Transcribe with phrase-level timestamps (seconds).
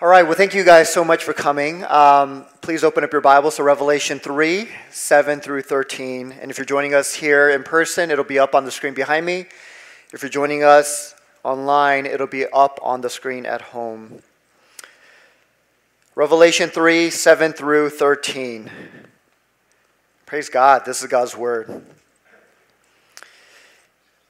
[0.00, 1.84] All right, well, thank you guys so much for coming.
[1.84, 6.32] Um, please open up your Bibles to Revelation 3 7 through 13.
[6.32, 9.24] And if you're joining us here in person, it'll be up on the screen behind
[9.24, 9.46] me.
[10.12, 14.20] If you're joining us online, it'll be up on the screen at home.
[16.16, 18.68] Revelation 3 7 through 13.
[20.26, 21.86] Praise God, this is God's Word.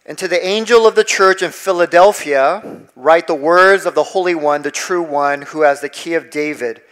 [0.07, 4.35] And to the angel of the church in Philadelphia, write the words of the Holy
[4.35, 6.83] One, the true One, who has the key of David,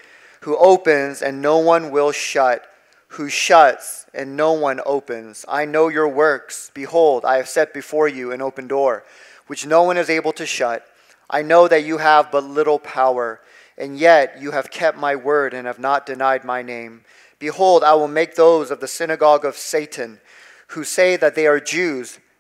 [0.41, 2.67] who opens and no one will shut,
[3.09, 5.45] who shuts and no one opens.
[5.47, 6.71] I know your works.
[6.73, 9.05] Behold, I have set before you an open door,
[9.47, 10.87] which no one is able to shut.
[11.29, 13.43] I know that you have but little power,
[13.77, 17.05] and yet you have kept my word and have not denied my name.
[17.39, 20.19] Behold, I will make those of the synagogue of Satan,
[20.69, 22.19] who say that they are Jews,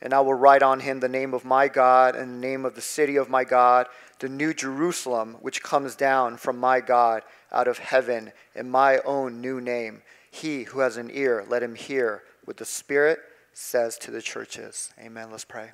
[0.00, 2.74] and I will write on him the name of my God and the name of
[2.74, 3.86] the city of my God,
[4.18, 9.40] the new Jerusalem, which comes down from my God out of heaven, in my own
[9.40, 10.02] new name.
[10.30, 13.18] He who has an ear, let him hear what the Spirit
[13.52, 14.92] says to the churches.
[15.00, 15.30] Amen.
[15.30, 15.70] Let's pray.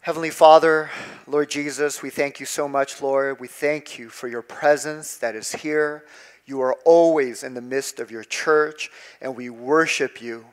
[0.00, 0.90] Heavenly Father,
[1.26, 3.38] Lord Jesus, we thank you so much, Lord.
[3.38, 6.04] We thank you for your presence that is here.
[6.44, 10.44] You are always in the midst of your church, and we worship you.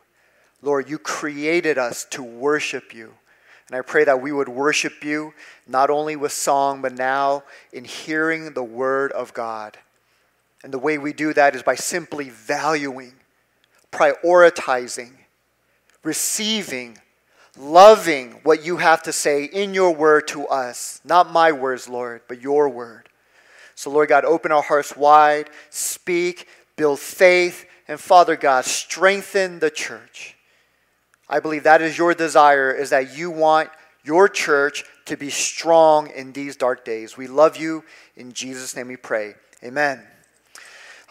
[0.61, 3.13] Lord, you created us to worship you.
[3.67, 5.33] And I pray that we would worship you
[5.67, 9.77] not only with song, but now in hearing the word of God.
[10.63, 13.13] And the way we do that is by simply valuing,
[13.91, 15.11] prioritizing,
[16.03, 16.97] receiving,
[17.57, 20.99] loving what you have to say in your word to us.
[21.05, 23.07] Not my words, Lord, but your word.
[23.75, 29.69] So, Lord God, open our hearts wide, speak, build faith, and Father God, strengthen the
[29.69, 30.35] church.
[31.29, 33.69] I believe that is your desire, is that you want
[34.03, 37.17] your church to be strong in these dark days.
[37.17, 37.83] We love you.
[38.15, 39.35] In Jesus' name we pray.
[39.63, 40.01] Amen.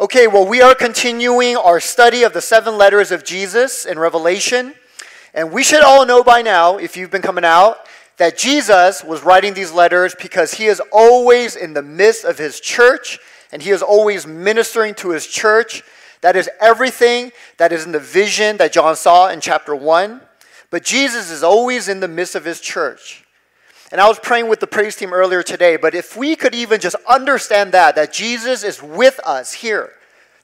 [0.01, 4.75] Okay, well, we are continuing our study of the seven letters of Jesus in Revelation.
[5.35, 7.79] And we should all know by now, if you've been coming out,
[8.17, 12.61] that Jesus was writing these letters because he is always in the midst of his
[12.61, 13.19] church
[13.53, 15.83] and he is always ministering to his church
[16.21, 20.21] that is everything that is in the vision that John saw in chapter 1.
[20.71, 23.25] But Jesus is always in the midst of his church.
[23.91, 26.79] And I was praying with the praise team earlier today, but if we could even
[26.79, 29.93] just understand that, that Jesus is with us here,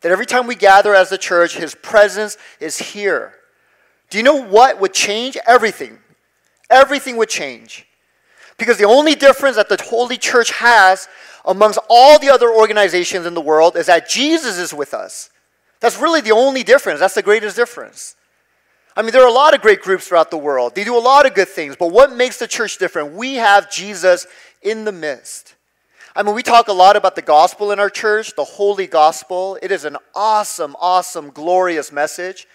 [0.01, 3.35] that every time we gather as the church, his presence is here.
[4.09, 5.37] Do you know what would change?
[5.47, 5.99] Everything.
[6.71, 7.87] Everything would change.
[8.57, 11.09] Because the only difference that the Holy Church has
[11.45, 15.31] amongst all the other organizations in the world is that Jesus is with us.
[15.85, 16.99] That's really the only difference.
[16.99, 18.17] That's the greatest difference.
[18.97, 20.75] I mean, there are a lot of great groups throughout the world.
[20.75, 23.13] They do a lot of good things, but what makes the church different?
[23.13, 24.27] We have Jesus
[24.63, 25.57] in the midst.
[26.17, 29.59] I mean, we talk a lot about the gospel in our church, the holy gospel.
[29.61, 32.47] It is an awesome, awesome, glorious message.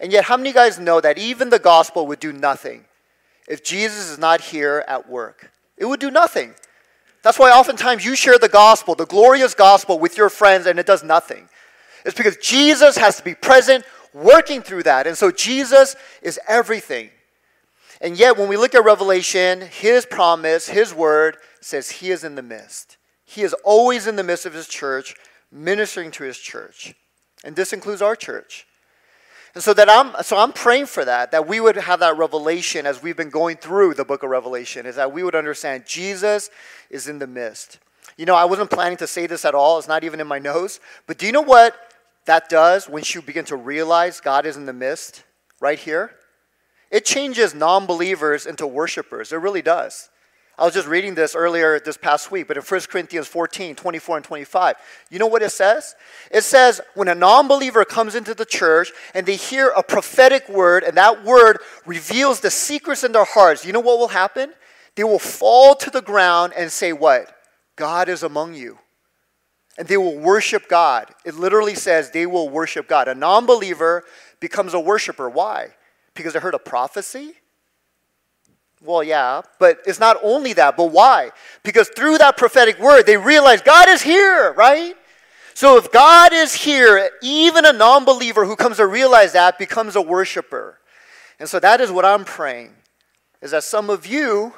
[0.00, 2.86] And yet, how many guys know that even the gospel would do nothing
[3.46, 5.52] if Jesus is not here at work?
[5.76, 6.54] It would do nothing.
[7.22, 10.86] That's why oftentimes you share the gospel, the glorious gospel, with your friends, and it
[10.86, 11.48] does nothing.
[12.04, 15.06] It's because Jesus has to be present, working through that.
[15.06, 17.10] And so Jesus is everything.
[18.00, 22.34] And yet, when we look at Revelation, his promise, his word says he is in
[22.34, 22.96] the midst.
[23.24, 25.14] He is always in the midst of his church,
[25.52, 26.94] ministering to his church.
[27.44, 28.66] And this includes our church.
[29.54, 32.86] And so that I'm so I'm praying for that, that we would have that revelation
[32.86, 36.50] as we've been going through the book of Revelation, is that we would understand Jesus
[36.90, 37.78] is in the midst.
[38.16, 40.38] You know, I wasn't planning to say this at all, it's not even in my
[40.38, 40.80] nose.
[41.06, 41.76] but do you know what
[42.26, 45.24] that does once you begin to realize God is in the midst
[45.60, 46.12] right here,
[46.90, 49.32] it changes non believers into worshipers.
[49.32, 50.10] It really does.
[50.58, 54.16] I was just reading this earlier this past week, but in 1 Corinthians 14, 24,
[54.18, 54.76] and 25,
[55.10, 55.94] you know what it says?
[56.30, 60.48] It says when a non believer comes into the church and they hear a prophetic
[60.48, 64.52] word, and that word reveals the secrets in their hearts, you know what will happen?
[64.94, 67.34] They will fall to the ground and say, What?
[67.74, 68.78] God is among you
[69.78, 71.14] and they will worship God.
[71.24, 73.08] It literally says they will worship God.
[73.08, 74.04] A non believer
[74.40, 75.28] becomes a worshiper.
[75.28, 75.68] Why?
[76.14, 77.34] Because they heard a prophecy?
[78.84, 81.30] Well, yeah, but it's not only that, but why?
[81.62, 84.96] Because through that prophetic word, they realize God is here, right?
[85.54, 89.94] So if God is here, even a non believer who comes to realize that becomes
[89.96, 90.78] a worshiper.
[91.38, 92.74] And so that is what I'm praying,
[93.40, 94.54] is that some of you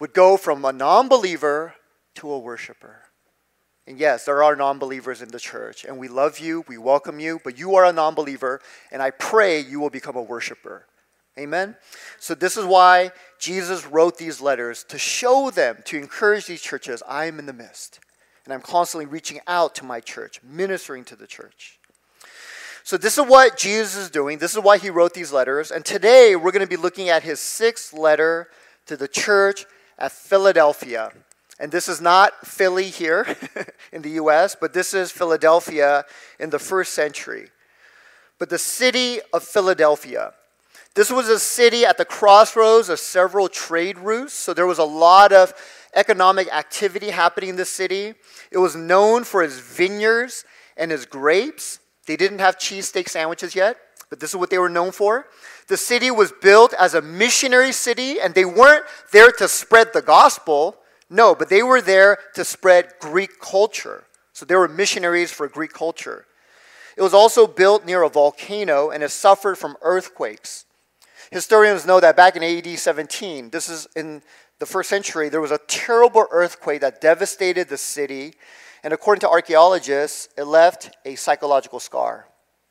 [0.00, 1.74] would go from a non believer
[2.16, 3.03] to a worshiper.
[3.86, 7.20] And yes, there are non believers in the church, and we love you, we welcome
[7.20, 8.60] you, but you are a non believer,
[8.90, 10.86] and I pray you will become a worshiper.
[11.38, 11.76] Amen?
[12.18, 17.02] So, this is why Jesus wrote these letters to show them, to encourage these churches
[17.08, 18.00] I am in the midst.
[18.44, 21.78] And I'm constantly reaching out to my church, ministering to the church.
[22.84, 24.38] So, this is what Jesus is doing.
[24.38, 25.70] This is why he wrote these letters.
[25.70, 28.48] And today, we're going to be looking at his sixth letter
[28.86, 29.66] to the church
[29.98, 31.10] at Philadelphia.
[31.60, 33.26] And this is not Philly here
[33.92, 36.04] in the US, but this is Philadelphia
[36.40, 37.48] in the first century.
[38.38, 40.34] But the city of Philadelphia.
[40.94, 44.84] This was a city at the crossroads of several trade routes, so there was a
[44.84, 45.52] lot of
[45.94, 48.14] economic activity happening in the city.
[48.50, 50.44] It was known for its vineyards
[50.76, 51.80] and its grapes.
[52.06, 53.76] They didn't have cheesesteak sandwiches yet,
[54.10, 55.26] but this is what they were known for.
[55.68, 60.02] The city was built as a missionary city, and they weren't there to spread the
[60.02, 60.76] gospel.
[61.10, 64.04] No, but they were there to spread Greek culture.
[64.32, 66.26] So they were missionaries for Greek culture.
[66.96, 70.64] It was also built near a volcano and it suffered from earthquakes.
[71.30, 74.22] Historians know that back in AD 17, this is in
[74.58, 78.34] the first century, there was a terrible earthquake that devastated the city.
[78.82, 82.28] And according to archaeologists, it left a psychological scar.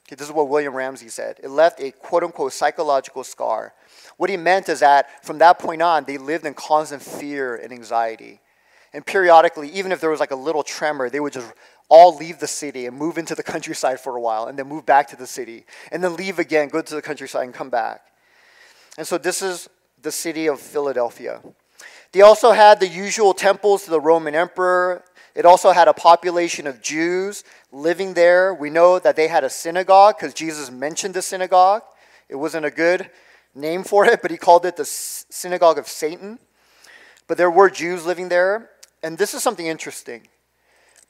[0.08, 1.40] Okay, this is what William Ramsay said.
[1.44, 3.74] It left a quote unquote psychological scar.
[4.18, 7.72] What he meant is that from that point on, they lived in constant fear and
[7.72, 8.40] anxiety.
[8.94, 11.52] And periodically, even if there was like a little tremor, they would just
[11.90, 14.86] all leave the city and move into the countryside for a while and then move
[14.86, 18.02] back to the city and then leave again, go to the countryside and come back.
[18.98, 19.70] And so this is
[20.02, 21.42] the city of Philadelphia.
[22.12, 25.04] They also had the usual temples to the Roman emperor.
[25.34, 28.54] It also had a population of Jews living there.
[28.54, 31.82] We know that they had a synagogue because Jesus mentioned the synagogue.
[32.30, 33.10] It wasn't a good
[33.56, 36.40] name for it, but he called it the synagogue of Satan.
[37.28, 38.70] But there were Jews living there.
[39.02, 40.28] And this is something interesting.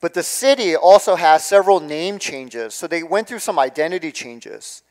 [0.01, 2.73] But the city also has several name changes.
[2.73, 4.83] So they went through some identity changes.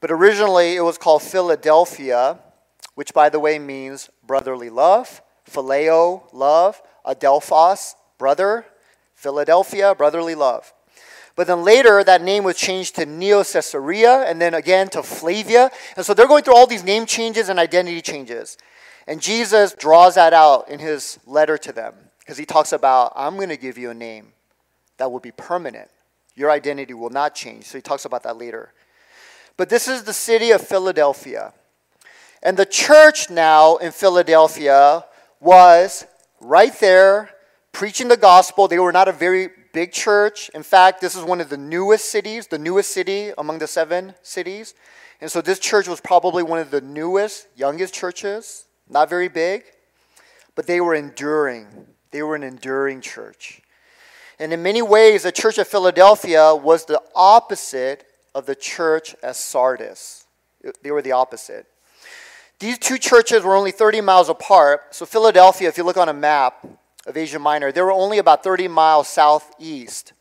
[0.00, 2.38] But originally it was called Philadelphia,
[2.94, 8.66] which by the way means brotherly love, phileo, love, adelphos, brother,
[9.14, 10.72] Philadelphia, brotherly love.
[11.36, 15.70] But then later, that name was changed to Neo Caesarea and then again to Flavia.
[15.96, 18.56] And so they're going through all these name changes and identity changes.
[19.06, 23.36] And Jesus draws that out in his letter to them because he talks about, I'm
[23.36, 24.32] going to give you a name
[24.96, 25.90] that will be permanent.
[26.34, 27.64] Your identity will not change.
[27.64, 28.72] So he talks about that later.
[29.58, 31.52] But this is the city of Philadelphia.
[32.42, 35.04] And the church now in Philadelphia
[35.40, 36.06] was
[36.40, 37.30] right there
[37.72, 38.68] preaching the gospel.
[38.68, 40.48] They were not a very big church.
[40.54, 44.14] In fact, this is one of the newest cities, the newest city among the seven
[44.22, 44.74] cities.
[45.20, 49.64] And so this church was probably one of the newest, youngest churches, not very big,
[50.54, 51.66] but they were enduring.
[52.10, 53.60] They were an enduring church.
[54.38, 59.36] And in many ways, the church of Philadelphia was the opposite of the church at
[59.36, 60.24] Sardis.
[60.82, 61.66] They were the opposite.
[62.60, 64.94] These two churches were only 30 miles apart.
[64.94, 66.66] So, Philadelphia, if you look on a map,
[67.06, 67.72] of Asia Minor.
[67.72, 70.12] They were only about 30 miles southeast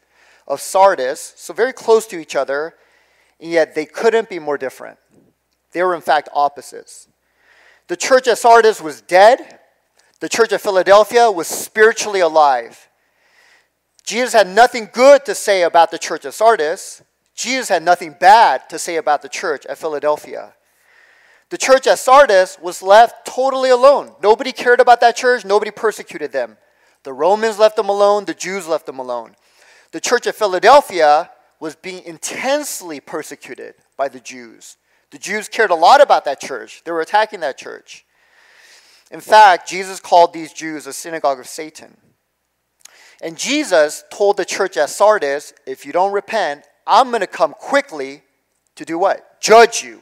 [0.48, 2.76] of Sardis, so very close to each other,
[3.40, 4.98] and yet they couldn't be more different.
[5.72, 7.08] They were, in fact, opposites.
[7.88, 9.60] The church at Sardis was dead,
[10.20, 12.88] the church at Philadelphia was spiritually alive.
[14.06, 17.04] Jesus had nothing good to say about the church at Sardis.
[17.34, 20.54] Jesus had nothing bad to say about the church at Philadelphia.
[21.50, 24.16] The church at Sardis was left totally alone.
[24.22, 26.58] Nobody cared about that church, nobody persecuted them.
[27.06, 29.36] The Romans left them alone, the Jews left them alone.
[29.92, 34.78] The church of Philadelphia was being intensely persecuted by the Jews.
[35.12, 38.06] The Jews cared a lot about that church, they were attacking that church.
[39.12, 41.96] In fact, Jesus called these Jews a synagogue of Satan.
[43.22, 47.54] And Jesus told the church at Sardis, if you don't repent, I'm going to come
[47.54, 48.24] quickly
[48.76, 49.40] to do what?
[49.40, 50.02] Judge you.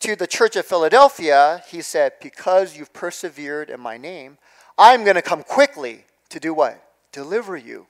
[0.00, 4.38] To the church of Philadelphia, he said, Because you've persevered in my name,
[4.78, 6.82] I'm going to come quickly to do what?
[7.12, 7.86] Deliver you.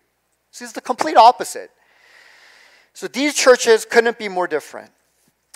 [0.51, 1.71] See, it's the complete opposite.
[2.95, 4.91] So these churches couldn't be more different.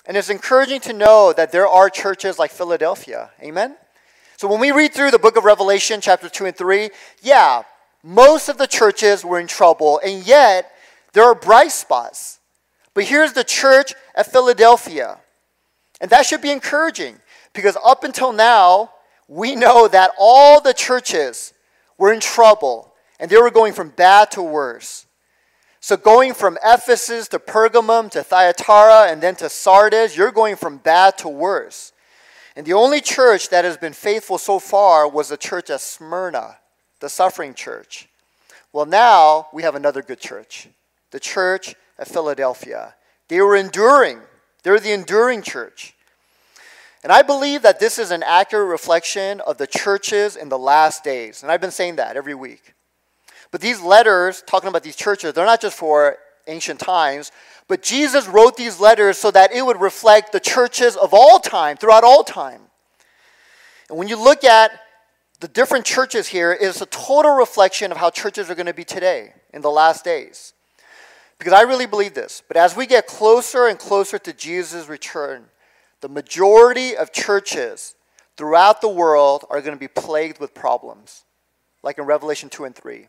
[0.05, 3.31] And it's encouraging to know that there are churches like Philadelphia.
[3.41, 3.75] Amen?
[4.37, 6.89] So when we read through the book of Revelation, chapter 2 and 3,
[7.21, 7.63] yeah,
[8.03, 10.71] most of the churches were in trouble, and yet
[11.13, 12.39] there are bright spots.
[12.93, 15.17] But here's the church at Philadelphia.
[16.01, 17.17] And that should be encouraging
[17.53, 18.91] because up until now,
[19.27, 21.53] we know that all the churches
[21.97, 25.05] were in trouble and they were going from bad to worse.
[25.79, 30.77] So, going from Ephesus to Pergamum to Thyatira and then to Sardis, you're going from
[30.77, 31.93] bad to worse.
[32.55, 36.57] And the only church that has been faithful so far was the church at Smyrna,
[37.01, 38.09] the suffering church.
[38.73, 40.67] Well, now we have another good church,
[41.11, 42.95] the church at Philadelphia.
[43.27, 44.21] They were enduring,
[44.65, 45.93] they're the enduring church.
[47.03, 51.03] And I believe that this is an accurate reflection of the churches in the last
[51.03, 51.43] days.
[51.43, 52.73] And I've been saying that every week.
[53.51, 56.17] But these letters, talking about these churches, they're not just for
[56.47, 57.31] ancient times,
[57.67, 61.77] but Jesus wrote these letters so that it would reflect the churches of all time,
[61.77, 62.61] throughout all time.
[63.87, 64.71] And when you look at
[65.41, 68.83] the different churches here, it's a total reflection of how churches are going to be
[68.83, 70.54] today in the last days.
[71.37, 72.41] Because I really believe this.
[72.47, 75.45] But as we get closer and closer to Jesus' return,
[76.01, 77.95] the majority of churches
[78.37, 81.23] throughout the world are going to be plagued with problems,
[81.83, 83.07] like in Revelation 2 and 3.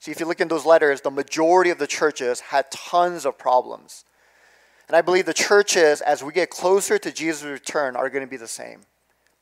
[0.00, 3.38] See, if you look in those letters, the majority of the churches had tons of
[3.38, 4.04] problems.
[4.88, 8.30] And I believe the churches, as we get closer to Jesus' return, are going to
[8.30, 8.82] be the same.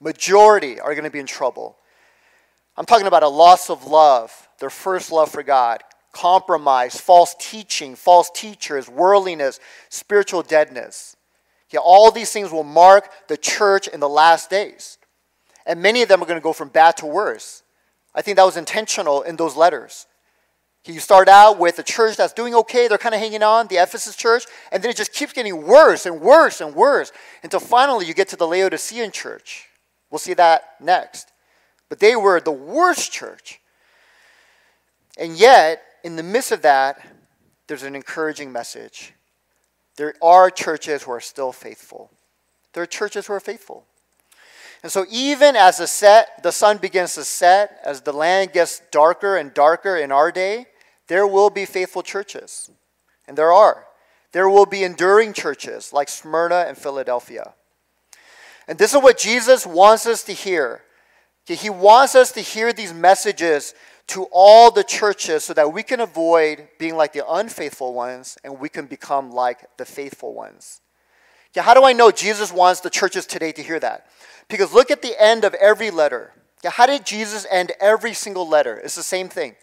[0.01, 1.77] Majority are going to be in trouble.
[2.77, 5.83] I'm talking about a loss of love, their first love for God,
[6.15, 11.17] compromise, false teaching, false teachers, worldliness, spiritual deadness.
[11.71, 14.97] Yeah, all these things will mark the church in the last days.
[15.67, 17.63] And many of them are going to go from bad to worse.
[18.15, 20.07] I think that was intentional in those letters.
[20.87, 23.77] You start out with a church that's doing okay, they're kind of hanging on, the
[23.77, 27.11] Ephesus church, and then it just keeps getting worse and worse and worse
[27.43, 29.67] until finally you get to the Laodicean church.
[30.11, 31.33] We'll see that next.
[31.89, 33.61] But they were the worst church.
[35.19, 37.05] And yet, in the midst of that,
[37.67, 39.15] there's an encouraging message.
[39.97, 42.11] There are churches who are still faithful.
[42.75, 43.87] There are churches who are faithful.
[44.83, 48.83] And so, even as the, set, the sun begins to set, as the land gets
[48.91, 50.67] darker and darker in our day,
[51.09, 52.71] there will be faithful churches.
[53.27, 53.87] And there are.
[54.33, 57.55] There will be enduring churches like Smyrna and Philadelphia.
[58.69, 60.83] And this is what Jesus wants us to hear.
[61.47, 63.75] He wants us to hear these messages
[64.09, 68.61] to all the churches so that we can avoid being like the unfaithful ones and
[68.61, 70.81] we can become like the faithful ones.
[71.55, 74.07] Yeah, how do I know Jesus wants the churches today to hear that?
[74.49, 76.33] Because look at the end of every letter.
[76.63, 78.77] Yeah, how did Jesus end every single letter?
[78.77, 79.55] It's the same thing.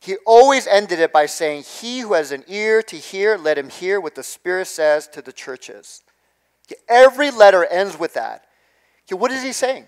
[0.00, 3.68] He always ended it by saying, He who has an ear to hear, let him
[3.68, 6.02] hear what the Spirit says to the churches.
[6.88, 8.44] Every letter ends with that.
[9.10, 9.86] What is he saying?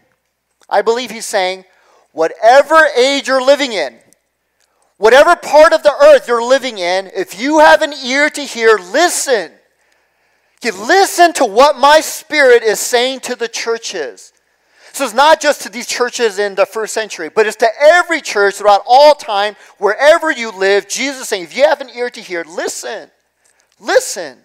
[0.69, 1.65] I believe he's saying,
[2.13, 3.99] whatever age you're living in,
[4.99, 8.77] whatever part of the earth you're living in, if you have an ear to hear,
[8.77, 9.53] listen.
[10.63, 14.33] You listen to what my spirit is saying to the churches.
[14.93, 18.21] So it's not just to these churches in the first century, but it's to every
[18.21, 20.89] church throughout all time, wherever you live.
[20.89, 23.11] Jesus saying, if you have an ear to hear, listen.
[23.79, 24.39] Listen.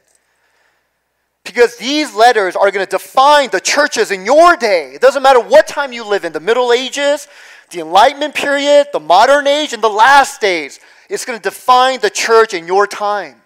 [1.43, 4.93] Because these letters are going to define the churches in your day.
[4.93, 7.27] It doesn't matter what time you live in the Middle Ages,
[7.71, 10.79] the Enlightenment period, the modern age, and the last days.
[11.09, 13.41] It's going to define the church in your time.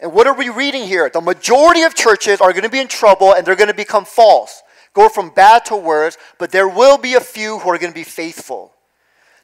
[0.00, 1.10] And what are we reading here?
[1.10, 4.04] The majority of churches are going to be in trouble and they're going to become
[4.04, 4.62] false
[4.98, 7.98] go from bad to worse, but there will be a few who are going to
[7.98, 8.74] be faithful.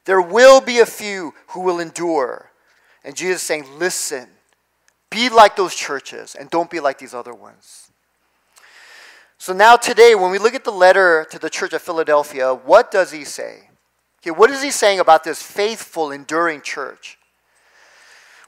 [0.03, 2.51] There will be a few who will endure.
[3.03, 4.27] And Jesus is saying, listen,
[5.09, 7.89] be like those churches and don't be like these other ones.
[9.37, 12.89] So now, today, when we look at the letter to the church of Philadelphia, what
[12.91, 13.64] does he say?
[14.25, 17.19] Okay, what is he saying about this faithful, enduring church?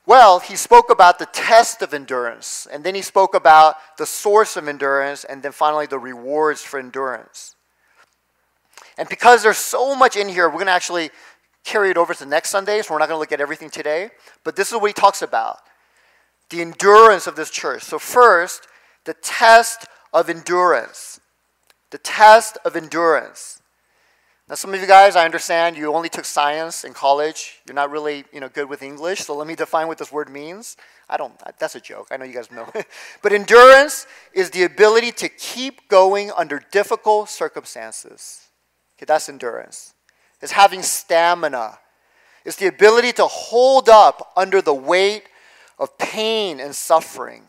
[0.07, 4.57] Well, he spoke about the test of endurance, and then he spoke about the source
[4.57, 7.55] of endurance, and then finally the rewards for endurance.
[8.97, 11.11] And because there's so much in here, we're going to actually
[11.63, 14.09] carry it over to next Sunday, so we're not going to look at everything today.
[14.43, 15.59] But this is what he talks about
[16.49, 17.83] the endurance of this church.
[17.83, 18.67] So, first,
[19.03, 21.19] the test of endurance.
[21.91, 23.61] The test of endurance.
[24.49, 27.59] Now, some of you guys, I understand you only took science in college.
[27.67, 29.25] You're not really, you know, good with English.
[29.25, 30.77] So let me define what this word means.
[31.09, 31.33] I don't.
[31.59, 32.07] That's a joke.
[32.11, 32.71] I know you guys know.
[33.21, 38.47] but endurance is the ability to keep going under difficult circumstances.
[38.97, 39.93] Okay, that's endurance.
[40.41, 41.79] It's having stamina.
[42.45, 45.23] It's the ability to hold up under the weight
[45.77, 47.43] of pain and suffering.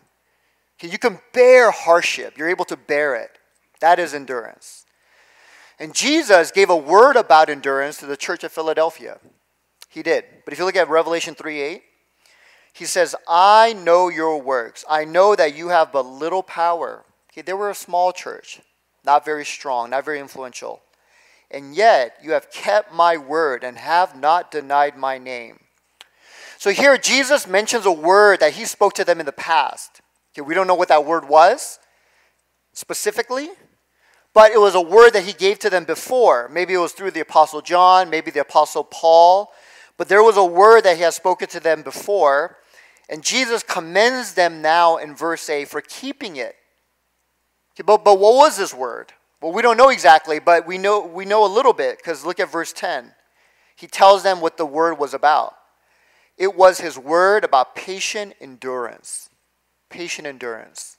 [0.81, 2.37] Okay, you can bear hardship.
[2.37, 3.39] You're able to bear it.
[3.81, 4.85] That is endurance.
[5.79, 9.19] And Jesus gave a word about endurance to the church of Philadelphia.
[9.89, 10.25] He did.
[10.45, 11.83] But if you look at Revelation 3 8,
[12.73, 14.85] he says, I know your works.
[14.89, 17.05] I know that you have but little power.
[17.33, 18.61] Okay, they were a small church,
[19.05, 20.83] not very strong, not very influential.
[21.51, 25.61] And yet you have kept my word and have not denied my name.
[26.59, 30.01] So here Jesus mentions a word that he spoke to them in the past.
[30.33, 31.79] Okay, we don't know what that word was
[32.73, 33.51] specifically,
[34.35, 36.49] but it was a word that he gave to them before.
[36.49, 39.53] Maybe it was through the Apostle John, maybe the Apostle Paul,
[39.97, 42.59] but there was a word that he had spoken to them before,
[43.09, 46.55] and Jesus commends them now in verse 8 for keeping it.
[47.75, 49.13] Okay, but, but what was this word?
[49.41, 52.41] Well, we don't know exactly, but we know, we know a little bit because look
[52.41, 53.13] at verse 10.
[53.77, 55.55] He tells them what the word was about.
[56.37, 59.31] It was his word about patient endurance.
[59.91, 60.98] Patient endurance.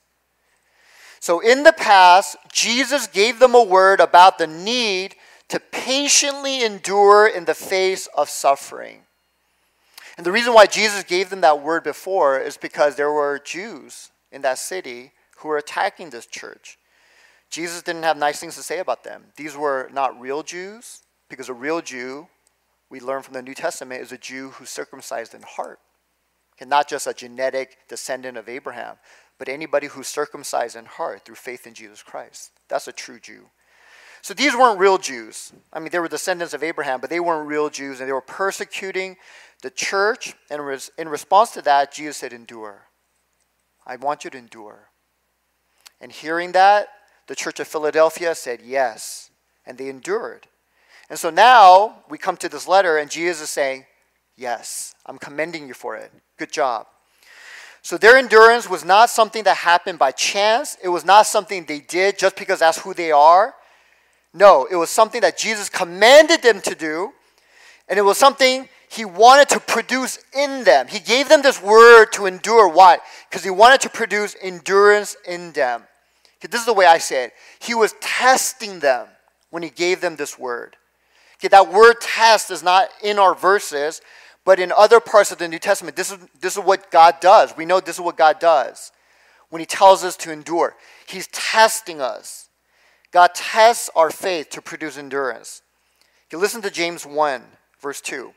[1.20, 5.16] So in the past, Jesus gave them a word about the need
[5.48, 9.02] to patiently endure in the face of suffering.
[10.16, 14.10] And the reason why Jesus gave them that word before is because there were Jews
[14.32, 16.78] in that city who were attacking this church.
[17.50, 19.24] Jesus didn't have nice things to say about them.
[19.36, 22.28] These were not real Jews, because a real Jew,
[22.88, 25.80] we learn from the New Testament, is a Jew who's circumcised in heart.
[26.60, 28.96] And not just a genetic descendant of Abraham,
[29.40, 32.50] but anybody who's circumcised in heart through faith in Jesus Christ.
[32.68, 33.46] That's a true Jew.
[34.20, 35.50] So these weren't real Jews.
[35.72, 38.20] I mean, they were descendants of Abraham, but they weren't real Jews, and they were
[38.20, 39.16] persecuting
[39.62, 40.34] the church.
[40.50, 40.60] And
[40.98, 42.82] in response to that, Jesus said, Endure.
[43.86, 44.90] I want you to endure.
[46.02, 46.88] And hearing that,
[47.26, 49.30] the church of Philadelphia said yes,
[49.64, 50.48] and they endured.
[51.08, 53.86] And so now we come to this letter, and Jesus is saying,
[54.36, 56.12] Yes, I'm commending you for it.
[56.36, 56.88] Good job.
[57.82, 60.76] So their endurance was not something that happened by chance.
[60.82, 63.54] It was not something they did just because that's who they are.
[64.32, 67.12] No, it was something that Jesus commanded them to do,
[67.88, 70.88] and it was something he wanted to produce in them.
[70.88, 72.68] He gave them this word to endure.
[72.68, 72.98] Why?
[73.28, 75.84] Because he wanted to produce endurance in them.
[76.40, 77.32] This is the way I say it.
[77.60, 79.06] He was testing them
[79.50, 80.76] when he gave them this word.
[81.38, 84.00] Okay, that word test is not in our verses,
[84.44, 87.56] but in other parts of the New Testament, this is, this is what God does.
[87.56, 88.92] We know this is what God does
[89.50, 90.76] when he tells us to endure.
[91.06, 92.48] He's testing us.
[93.12, 95.62] God tests our faith to produce endurance.
[96.28, 97.42] Okay, listen to James 1,
[97.80, 98.32] verse 2.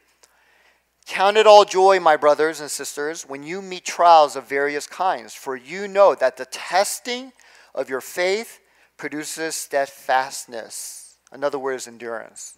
[1.05, 5.33] Count it all joy, my brothers and sisters, when you meet trials of various kinds,
[5.33, 7.33] for you know that the testing
[7.75, 8.59] of your faith
[8.97, 11.17] produces steadfastness.
[11.33, 12.57] In other words, endurance.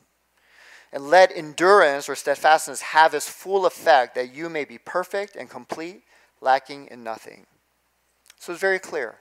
[0.95, 5.49] And let endurance or steadfastness have its full effect that you may be perfect and
[5.49, 6.03] complete,
[6.39, 7.45] lacking in nothing.
[8.39, 9.15] So it's very clear.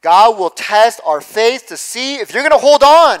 [0.00, 3.18] God will test our faith to see if you're going to hold on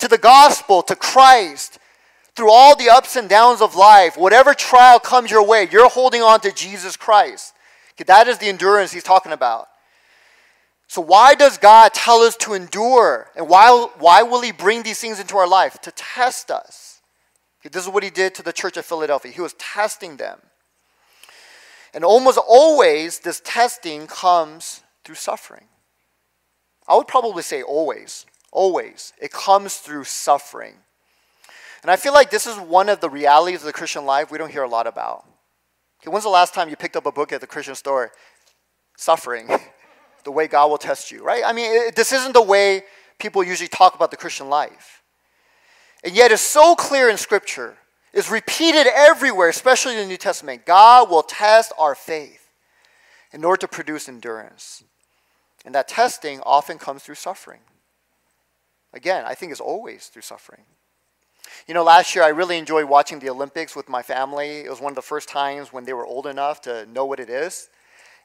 [0.00, 1.78] to the gospel, to Christ,
[2.36, 6.20] through all the ups and downs of life, whatever trial comes your way, you're holding
[6.20, 7.54] on to Jesus Christ.
[8.06, 9.68] That is the endurance he's talking about.
[10.88, 13.30] So, why does God tell us to endure?
[13.34, 15.80] And why, why will He bring these things into our life?
[15.80, 16.93] To test us.
[17.70, 19.32] This is what He did to the church of Philadelphia.
[19.32, 20.40] He was testing them.
[21.92, 25.66] And almost always, this testing comes through suffering.
[26.88, 28.26] I would probably say always.
[28.52, 29.12] Always.
[29.20, 30.74] It comes through suffering.
[31.82, 34.38] And I feel like this is one of the realities of the Christian life we
[34.38, 35.24] don't hear a lot about.
[36.02, 38.10] Okay, when's the last time you picked up a book at the Christian store?
[38.96, 39.48] Suffering.
[40.24, 41.42] the way God will test you, right?
[41.46, 42.82] I mean, it, this isn't the way
[43.18, 45.02] people usually talk about the Christian life.
[46.04, 47.78] And yet, it's so clear in Scripture,
[48.12, 50.66] it's repeated everywhere, especially in the New Testament.
[50.66, 52.48] God will test our faith
[53.32, 54.84] in order to produce endurance.
[55.64, 57.60] And that testing often comes through suffering.
[58.92, 60.62] Again, I think it's always through suffering.
[61.66, 64.60] You know, last year I really enjoyed watching the Olympics with my family.
[64.60, 67.18] It was one of the first times when they were old enough to know what
[67.18, 67.68] it is.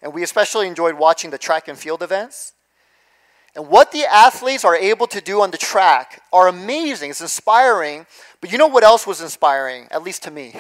[0.02, 2.54] And we especially enjoyed watching the track and field events.
[3.56, 7.10] And what the athletes are able to do on the track are amazing.
[7.10, 8.06] It's inspiring.
[8.42, 10.54] But you know what else was inspiring, at least to me?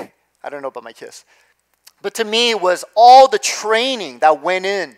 [0.43, 1.25] I don't know about my kids.
[2.01, 4.97] But to me was all the training that went in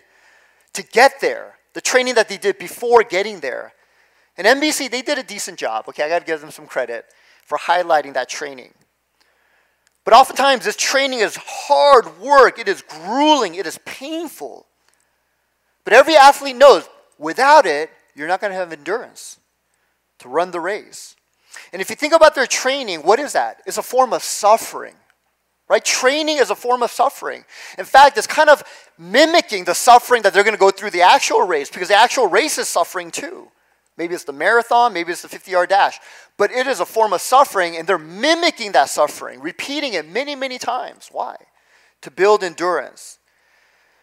[0.73, 3.73] to get there, the training that they did before getting there.
[4.38, 5.86] And NBC, they did a decent job.
[5.89, 7.06] Okay, I got to give them some credit
[7.45, 8.73] for highlighting that training.
[10.04, 14.65] But oftentimes, this training is hard work, it is grueling, it is painful.
[15.84, 16.88] But every athlete knows
[17.21, 19.39] without it, you're not going to have endurance
[20.19, 21.15] to run the race.
[21.71, 23.62] And if you think about their training, what is that?
[23.65, 24.95] It's a form of suffering.
[25.69, 25.86] Right?
[25.86, 27.45] Training is a form of suffering.
[27.77, 28.62] In fact, it's kind of
[28.97, 32.27] mimicking the suffering that they're going to go through the actual race because the actual
[32.27, 33.47] race is suffering too.
[33.97, 35.99] Maybe it's the marathon, maybe it's the 50 yard dash.
[36.38, 40.36] But it is a form of suffering, and they're mimicking that suffering, repeating it many,
[40.36, 41.10] many times.
[41.12, 41.36] Why?
[42.01, 43.19] To build endurance.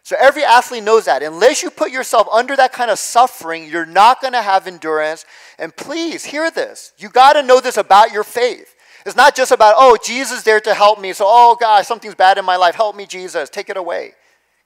[0.08, 1.22] So every athlete knows that.
[1.22, 5.26] Unless you put yourself under that kind of suffering, you're not going to have endurance.
[5.58, 6.94] And please hear this.
[6.96, 10.60] You got to know this about your faith, It's not just about, oh, Jesus there
[10.60, 11.12] to help me.
[11.12, 12.74] So, oh, God, something's bad in my life.
[12.74, 13.50] Help me, Jesus.
[13.50, 14.14] Take it away.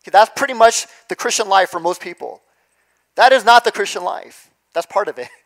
[0.05, 2.40] Okay, that's pretty much the Christian life for most people.
[3.16, 4.48] That is not the Christian life.
[4.74, 5.28] That's part of it.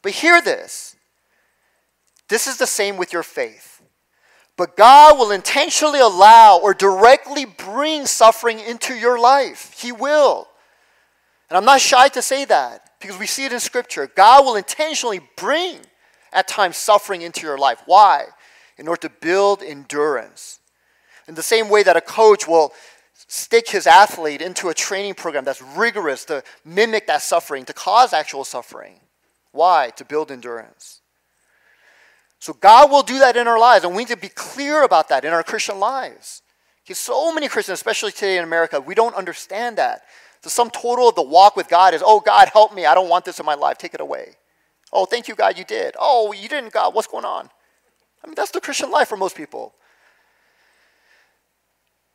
[0.00, 0.96] But hear this
[2.28, 3.75] this is the same with your faith.
[4.56, 9.74] But God will intentionally allow or directly bring suffering into your life.
[9.78, 10.48] He will.
[11.50, 14.10] And I'm not shy to say that because we see it in Scripture.
[14.14, 15.80] God will intentionally bring
[16.32, 17.82] at times suffering into your life.
[17.86, 18.24] Why?
[18.78, 20.58] In order to build endurance.
[21.28, 22.72] In the same way that a coach will
[23.28, 28.12] stick his athlete into a training program that's rigorous to mimic that suffering, to cause
[28.12, 29.00] actual suffering.
[29.52, 29.90] Why?
[29.96, 31.00] To build endurance.
[32.38, 35.08] So God will do that in our lives, and we need to be clear about
[35.08, 36.42] that in our Christian lives.
[36.84, 40.02] Because so many Christians, especially today in America, we don't understand that.
[40.42, 42.86] The sum total of the walk with God is, oh, God, help me.
[42.86, 43.78] I don't want this in my life.
[43.78, 44.36] Take it away.
[44.92, 45.96] Oh, thank you, God, you did.
[45.98, 46.94] Oh, you didn't, God.
[46.94, 47.50] What's going on?
[48.22, 49.74] I mean, that's the Christian life for most people.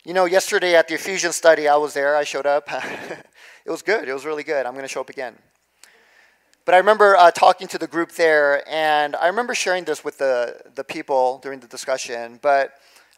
[0.05, 2.15] You know, yesterday at the Ephesians study, I was there.
[2.15, 2.69] I showed up.
[3.65, 4.07] it was good.
[4.07, 4.65] It was really good.
[4.65, 5.35] I'm going to show up again.
[6.63, 10.19] But I remember uh, talking to the group there, and I remember sharing this with
[10.19, 12.39] the, the people during the discussion.
[12.41, 12.73] But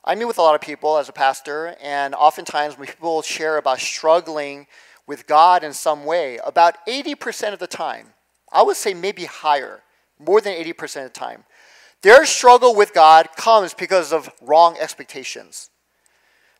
[0.05, 3.57] I meet with a lot of people as a pastor, and oftentimes when people share
[3.57, 4.67] about struggling
[5.07, 8.13] with God in some way, about 80% of the time,
[8.51, 9.81] I would say maybe higher,
[10.19, 11.43] more than 80% of the time,
[12.01, 15.69] their struggle with God comes because of wrong expectations,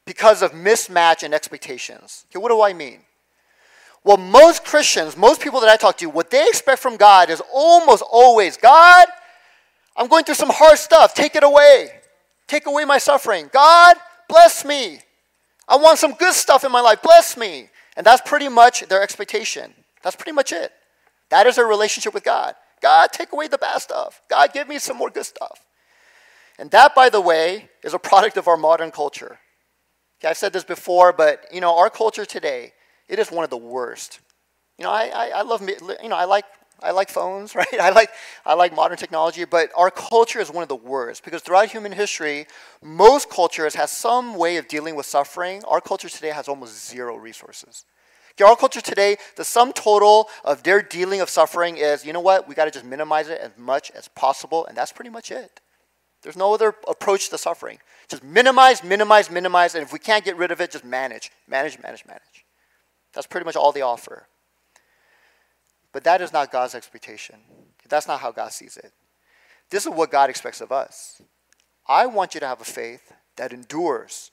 [0.06, 2.26] because of mismatch in expectations.
[2.30, 3.02] Okay, what do I mean?
[4.04, 7.42] Well, most Christians, most people that I talk to, what they expect from God is
[7.54, 9.08] almost always God,
[9.96, 11.14] I'm going through some hard stuff.
[11.14, 11.90] Take it away.
[12.48, 13.50] Take away my suffering.
[13.54, 13.96] God,
[14.28, 15.00] bless me.
[15.68, 17.02] I want some good stuff in my life.
[17.02, 17.70] Bless me.
[17.96, 19.74] And that's pretty much their expectation.
[20.02, 20.72] That's pretty much it.
[21.30, 22.56] That is their relationship with God.
[22.82, 24.22] God, take away the bad stuff.
[24.30, 25.66] God, give me some more good stuff.
[26.60, 29.40] And that, by the way, is a product of our modern culture.
[30.20, 32.74] Okay, I've said this before, but you know, our culture today,
[33.08, 34.20] it is one of the worst.
[34.78, 36.46] You know, I, I, I love, you know, I like,
[36.82, 37.68] I like phones, right?
[37.80, 38.10] I like,
[38.46, 41.92] I like modern technology, but our culture is one of the worst because throughout human
[41.92, 42.48] history,
[42.82, 45.64] most cultures have some way of dealing with suffering.
[45.68, 47.86] Our culture today has almost zero resources.
[48.44, 52.48] Our culture today, the sum total of their dealing of suffering is, you know what,
[52.48, 55.62] we got to just minimize it as much as possible, and that's pretty much it.
[56.24, 57.78] There's no other approach to suffering.
[58.08, 61.78] Just minimize, minimize, minimize, and if we can't get rid of it, just manage, manage,
[61.80, 62.43] manage, manage.
[63.14, 64.28] That's pretty much all they offer.
[65.92, 67.36] But that is not God's expectation.
[67.88, 68.92] That's not how God sees it.
[69.70, 71.22] This is what God expects of us.
[71.88, 74.32] I want you to have a faith that endures.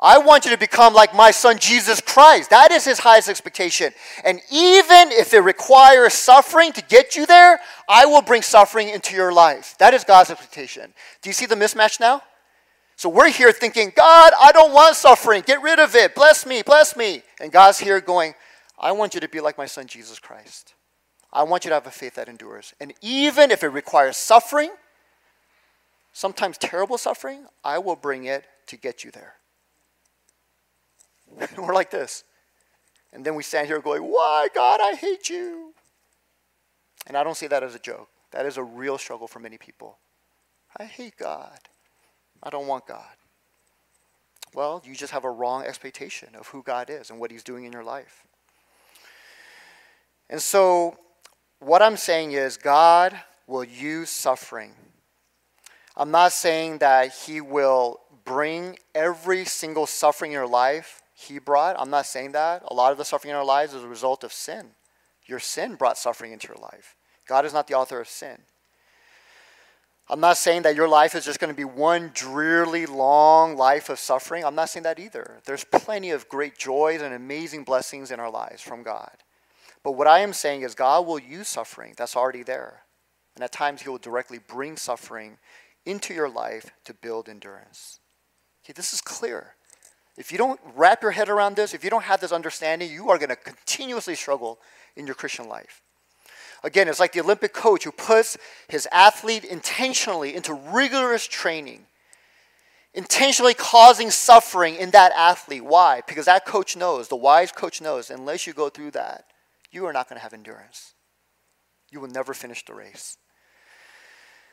[0.00, 2.50] I want you to become like my son Jesus Christ.
[2.50, 3.92] That is his highest expectation.
[4.24, 9.16] And even if it requires suffering to get you there, I will bring suffering into
[9.16, 9.74] your life.
[9.78, 10.94] That is God's expectation.
[11.20, 12.22] Do you see the mismatch now?
[12.98, 15.44] So we're here thinking, God, I don't want suffering.
[15.46, 16.16] Get rid of it.
[16.16, 17.22] Bless me, bless me.
[17.40, 18.34] And God's here going,
[18.76, 20.74] I want you to be like my son, Jesus Christ.
[21.32, 22.74] I want you to have a faith that endures.
[22.80, 24.72] And even if it requires suffering,
[26.12, 29.34] sometimes terrible suffering, I will bring it to get you there.
[31.56, 32.24] we're like this.
[33.12, 35.72] And then we stand here going, Why, God, I hate you.
[37.06, 38.08] And I don't see that as a joke.
[38.32, 39.98] That is a real struggle for many people.
[40.76, 41.60] I hate God.
[42.42, 43.04] I don't want God.
[44.54, 47.64] Well, you just have a wrong expectation of who God is and what He's doing
[47.64, 48.24] in your life.
[50.30, 50.96] And so,
[51.60, 54.72] what I'm saying is, God will use suffering.
[55.96, 61.76] I'm not saying that He will bring every single suffering in your life He brought.
[61.78, 62.62] I'm not saying that.
[62.68, 64.70] A lot of the suffering in our lives is a result of sin.
[65.26, 66.94] Your sin brought suffering into your life.
[67.26, 68.38] God is not the author of sin.
[70.10, 73.90] I'm not saying that your life is just going to be one drearily long life
[73.90, 74.42] of suffering.
[74.42, 75.40] I'm not saying that either.
[75.44, 79.12] There's plenty of great joys and amazing blessings in our lives from God.
[79.82, 82.82] But what I am saying is, God will use suffering that's already there.
[83.34, 85.36] And at times, He will directly bring suffering
[85.84, 88.00] into your life to build endurance.
[88.64, 89.54] Okay, this is clear.
[90.16, 93.10] If you don't wrap your head around this, if you don't have this understanding, you
[93.10, 94.58] are going to continuously struggle
[94.96, 95.82] in your Christian life.
[96.64, 98.36] Again, it's like the Olympic coach who puts
[98.68, 101.86] his athlete intentionally into rigorous training,
[102.94, 105.64] intentionally causing suffering in that athlete.
[105.64, 106.02] Why?
[106.06, 109.26] Because that coach knows, the wise coach knows, unless you go through that,
[109.70, 110.94] you are not going to have endurance.
[111.90, 113.16] You will never finish the race.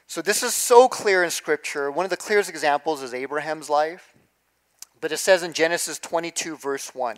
[0.07, 1.89] So, this is so clear in Scripture.
[1.89, 4.13] One of the clearest examples is Abraham's life.
[5.01, 7.17] But it says in Genesis 22, verse 1.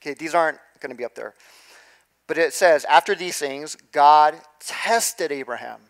[0.00, 1.34] Okay, these aren't going to be up there.
[2.26, 5.80] But it says, after these things, God tested Abraham.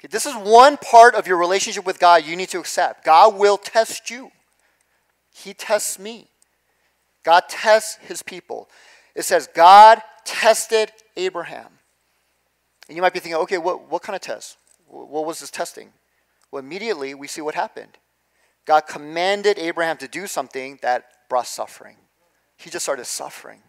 [0.00, 3.04] Okay, this is one part of your relationship with God you need to accept.
[3.04, 4.30] God will test you,
[5.34, 6.28] He tests me.
[7.22, 8.68] God tests His people.
[9.14, 11.68] It says, God tested Abraham.
[12.88, 14.58] And you might be thinking, okay, what, what kind of test?
[14.86, 15.90] What was this testing?
[16.50, 17.98] Well, immediately we see what happened.
[18.64, 21.96] God commanded Abraham to do something that brought suffering.
[22.56, 23.62] He just started suffering.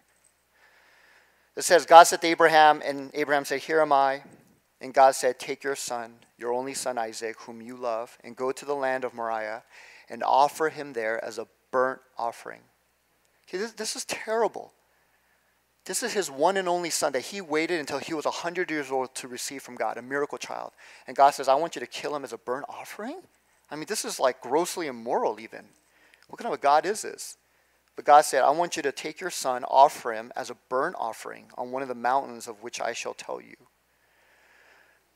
[1.57, 4.21] It says, God said to Abraham, and Abraham said, Here am I.
[4.79, 8.51] And God said, Take your son, your only son Isaac, whom you love, and go
[8.51, 9.63] to the land of Moriah
[10.07, 12.61] and offer him there as a burnt offering.
[13.47, 14.71] Okay, this, this is terrible.
[15.85, 18.91] This is his one and only son that he waited until he was 100 years
[18.91, 20.73] old to receive from God, a miracle child.
[21.07, 23.21] And God says, I want you to kill him as a burnt offering?
[23.71, 25.65] I mean, this is like grossly immoral, even.
[26.27, 27.37] What kind of a God is this?
[27.97, 30.95] But God said, I want you to take your son, offer him as a burnt
[30.99, 33.55] offering on one of the mountains of which I shall tell you.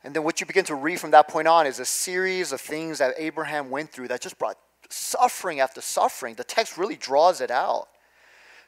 [0.04, 2.60] And then what you begin to read from that point on is a series of
[2.60, 4.58] things that Abraham went through that just brought
[4.90, 6.34] suffering after suffering.
[6.34, 7.88] The text really draws it out.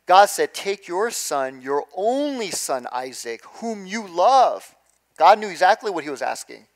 [0.06, 4.76] God said, Take your son, your only son, Isaac, whom you love.
[5.18, 6.68] God knew exactly what he was asking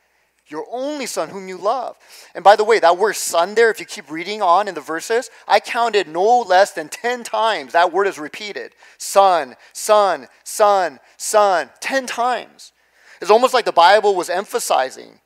[0.50, 1.98] your only son whom you love.
[2.34, 4.82] And by the way, that word son there, if you keep reading on in the
[4.82, 8.74] verses, I counted no less than 10 times that word is repeated.
[8.98, 12.72] Son, son, son, son, 10 times.
[13.22, 15.20] It's almost like the Bible was emphasizing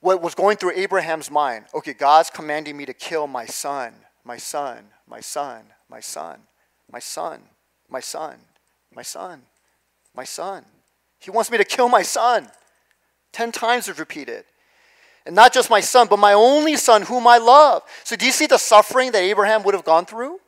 [0.00, 1.64] what was going through Abraham's mind.
[1.74, 3.92] Okay, God's commanding me to kill my son,
[4.24, 6.40] my son, my son, my son,
[6.90, 7.40] my son,
[7.90, 8.38] my son,
[8.94, 9.42] my son,
[10.14, 10.64] my son.
[11.18, 12.48] He wants me to kill my son.
[13.36, 14.46] Ten times it's repeated.
[15.26, 17.82] And not just my son, but my only son whom I love.
[18.02, 20.40] So do you see the suffering that Abraham would have gone through?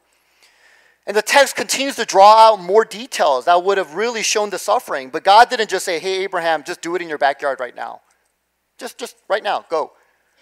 [1.06, 4.58] And the text continues to draw out more details that would have really shown the
[4.58, 5.10] suffering.
[5.10, 8.00] But God didn't just say, hey, Abraham, just do it in your backyard right now.
[8.78, 9.92] Just, just right now, go.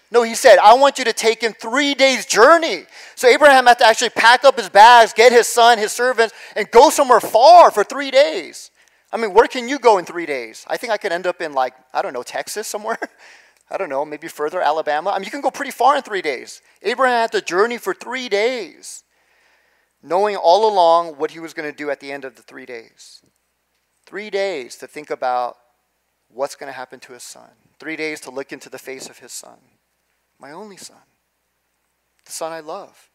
[0.09, 2.85] No, he said, I want you to take him three days' journey.
[3.15, 6.71] So Abraham had to actually pack up his bags, get his son, his servants, and
[6.71, 8.71] go somewhere far for three days.
[9.11, 10.65] I mean, where can you go in three days?
[10.67, 12.99] I think I could end up in, like, I don't know, Texas somewhere.
[13.69, 15.11] I don't know, maybe further, Alabama.
[15.11, 16.61] I mean, you can go pretty far in three days.
[16.81, 19.03] Abraham had to journey for three days,
[20.01, 22.65] knowing all along what he was going to do at the end of the three
[22.65, 23.21] days.
[24.05, 25.57] Three days to think about
[26.29, 27.49] what's going to happen to his son.
[27.79, 29.57] Three days to look into the face of his son,
[30.39, 30.97] my only son,
[32.25, 33.09] the son I love.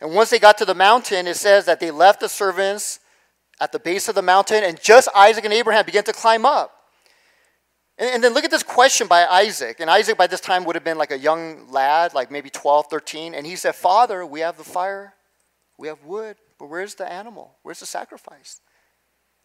[0.00, 3.00] And once they got to the mountain, it says that they left the servants
[3.60, 6.76] at the base of the mountain, and just Isaac and Abraham began to climb up.
[7.98, 9.76] And, and, then look at this question by Isaac.
[9.78, 12.86] And Isaac, by this time, would have been like a young lad, like maybe 12,
[12.88, 13.34] 13.
[13.34, 15.14] And he said, Father, we have the fire,
[15.78, 17.56] we have wood, but where's the animal?
[17.62, 18.60] Where's the sacrifice?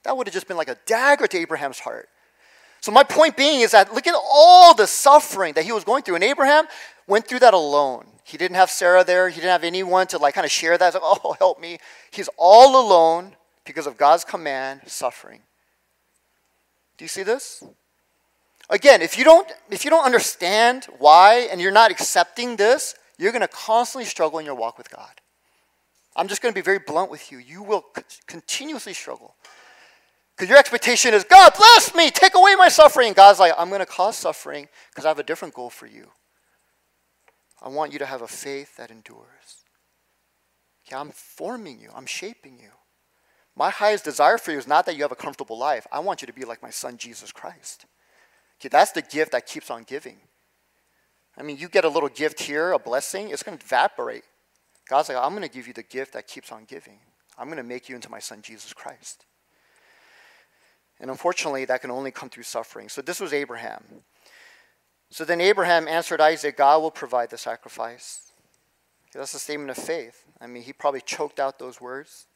[0.03, 2.07] That would have just been like a dagger to Abraham's heart.
[2.79, 6.03] So, my point being is that look at all the suffering that he was going
[6.03, 6.15] through.
[6.15, 6.65] And Abraham
[7.07, 8.05] went through that alone.
[8.23, 10.93] He didn't have Sarah there, he didn't have anyone to like kind of share that.
[10.93, 11.79] Like, oh, help me.
[12.11, 15.41] He's all alone because of God's command, suffering.
[16.97, 17.63] Do you see this?
[18.69, 23.31] Again, if you don't if you don't understand why and you're not accepting this, you're
[23.31, 25.21] going to constantly struggle in your walk with God.
[26.15, 27.37] I'm just going to be very blunt with you.
[27.37, 27.85] You will
[28.25, 29.35] continuously struggle.
[30.35, 33.13] Because your expectation is, God, bless me, take away my suffering.
[33.13, 36.11] God's like, I'm going to cause suffering because I have a different goal for you.
[37.61, 39.63] I want you to have a faith that endures.
[40.85, 42.71] Okay, I'm forming you, I'm shaping you.
[43.55, 45.87] My highest desire for you is not that you have a comfortable life.
[45.91, 47.85] I want you to be like my son, Jesus Christ.
[48.59, 50.17] Okay, that's the gift that keeps on giving.
[51.37, 54.23] I mean, you get a little gift here, a blessing, it's going to evaporate.
[54.87, 56.99] God's like, I'm going to give you the gift that keeps on giving.
[57.37, 59.25] I'm going to make you into my son, Jesus Christ.
[60.99, 62.87] And unfortunately, that can only come through suffering.
[62.87, 63.83] So this was Abraham.
[65.09, 68.31] So then Abraham answered Isaac, God will provide the sacrifice.
[69.09, 70.23] Okay, that's a statement of faith.
[70.39, 72.27] I mean, he probably choked out those words.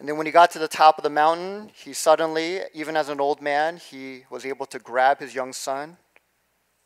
[0.00, 3.10] And then when he got to the top of the mountain, he suddenly, even as
[3.10, 5.98] an old man, he was able to grab his young son.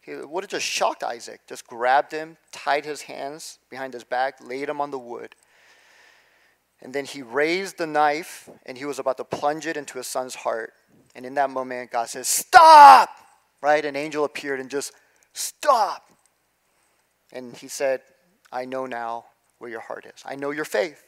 [0.00, 4.44] He would have just shocked Isaac, just grabbed him, tied his hands behind his back,
[4.44, 5.36] laid him on the wood.
[6.82, 10.08] And then he raised the knife and he was about to plunge it into his
[10.08, 10.72] son's heart.
[11.14, 13.10] And in that moment, God says, Stop!
[13.60, 13.84] Right?
[13.84, 14.92] An angel appeared and just,
[15.32, 16.10] Stop!
[17.32, 18.00] And he said,
[18.50, 19.26] I know now
[19.58, 20.20] where your heart is.
[20.24, 21.04] I know your faith.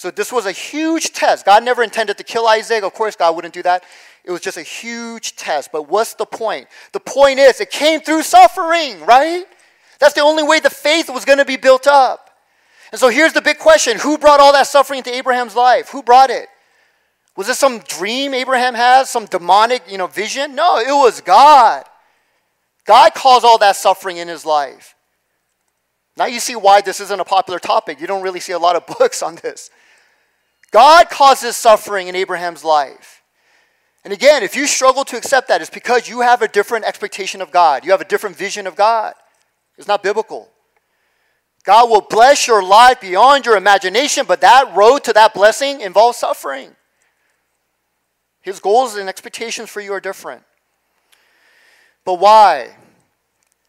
[0.00, 1.44] So this was a huge test.
[1.44, 2.84] God never intended to kill Isaac.
[2.84, 3.84] Of course, God wouldn't do that.
[4.24, 5.72] It was just a huge test.
[5.72, 6.68] But what's the point?
[6.92, 9.44] The point is, it came through suffering, right?
[9.98, 12.30] That's the only way the faith was going to be built up.
[12.92, 15.90] And so here's the big question Who brought all that suffering into Abraham's life?
[15.90, 16.48] Who brought it?
[17.36, 20.54] Was this some dream Abraham has, some demonic you know, vision?
[20.54, 21.84] No, it was God.
[22.86, 24.94] God caused all that suffering in his life.
[26.16, 28.00] Now you see why this isn't a popular topic.
[28.00, 29.68] You don't really see a lot of books on this.
[30.70, 33.22] God causes suffering in Abraham's life.
[34.04, 37.42] And again, if you struggle to accept that, it's because you have a different expectation
[37.42, 37.84] of God.
[37.84, 39.14] You have a different vision of God.
[39.76, 40.48] It's not biblical.
[41.64, 46.18] God will bless your life beyond your imagination, but that road to that blessing involves
[46.18, 46.74] suffering.
[48.40, 50.42] His goals and expectations for you are different.
[52.04, 52.76] But why?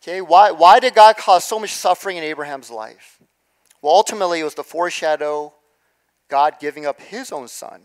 [0.02, 3.20] Okay, why, why did God cause so much suffering in Abraham's life?
[3.82, 5.54] Well, ultimately, it was the foreshadow
[6.32, 7.82] God giving up his own son.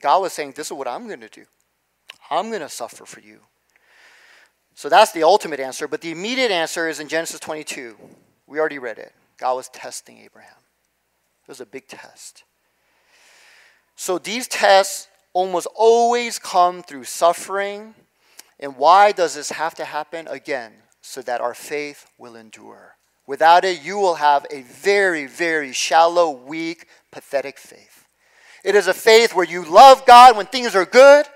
[0.00, 1.44] God was saying, This is what I'm going to do.
[2.30, 3.40] I'm going to suffer for you.
[4.74, 5.86] So that's the ultimate answer.
[5.86, 7.96] But the immediate answer is in Genesis 22.
[8.46, 9.12] We already read it.
[9.36, 10.56] God was testing Abraham.
[11.42, 12.44] It was a big test.
[13.94, 17.94] So these tests almost always come through suffering.
[18.58, 20.26] And why does this have to happen?
[20.28, 22.97] Again, so that our faith will endure.
[23.28, 28.06] Without it, you will have a very, very shallow, weak, pathetic faith.
[28.64, 31.26] It is a faith where you love God when things are good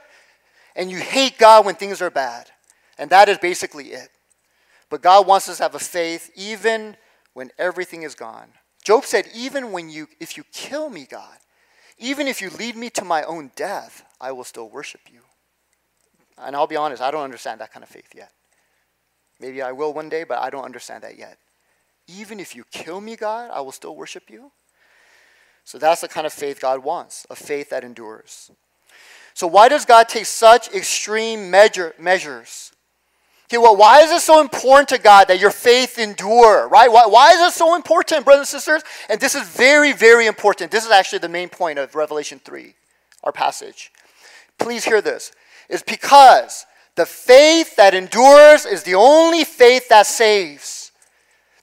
[0.75, 2.51] and you hate God when things are bad.
[2.97, 4.09] And that is basically it.
[4.89, 6.97] But God wants us to have a faith even
[7.35, 8.49] when everything is gone.
[8.83, 11.37] Job said, Even when you, if you kill me, God,
[11.99, 15.21] even if you lead me to my own death, I will still worship you.
[16.39, 18.33] And I'll be honest, I don't understand that kind of faith yet.
[19.39, 21.37] Maybe I will one day, but I don't understand that yet.
[22.09, 24.51] Even if you kill me, God, I will still worship you.
[25.65, 28.51] So that's the kind of faith God wants, a faith that endures.
[29.35, 32.73] So why does God take such extreme measure, measures?
[33.47, 36.91] Okay, well, why is it so important to God that your faith endure, right?
[36.91, 38.83] Why, why is it so important, brothers and sisters?
[39.09, 40.71] And this is very, very important.
[40.71, 42.75] This is actually the main point of Revelation 3,
[43.25, 43.93] our passage.
[44.59, 45.33] Please hear this.
[45.69, 50.82] It's because the faith that endures is the only faith that saves.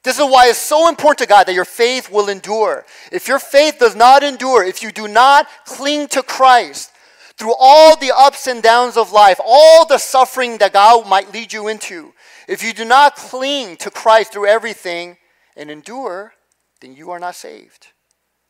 [0.03, 2.85] This is why it's so important to God that your faith will endure.
[3.12, 6.91] If your faith does not endure, if you do not cling to Christ
[7.38, 11.51] through all the ups and downs of life, all the suffering that God might lead
[11.51, 12.13] you into,
[12.47, 15.17] if you do not cling to Christ through everything
[15.57, 16.33] and endure,
[16.79, 17.88] then you are not saved.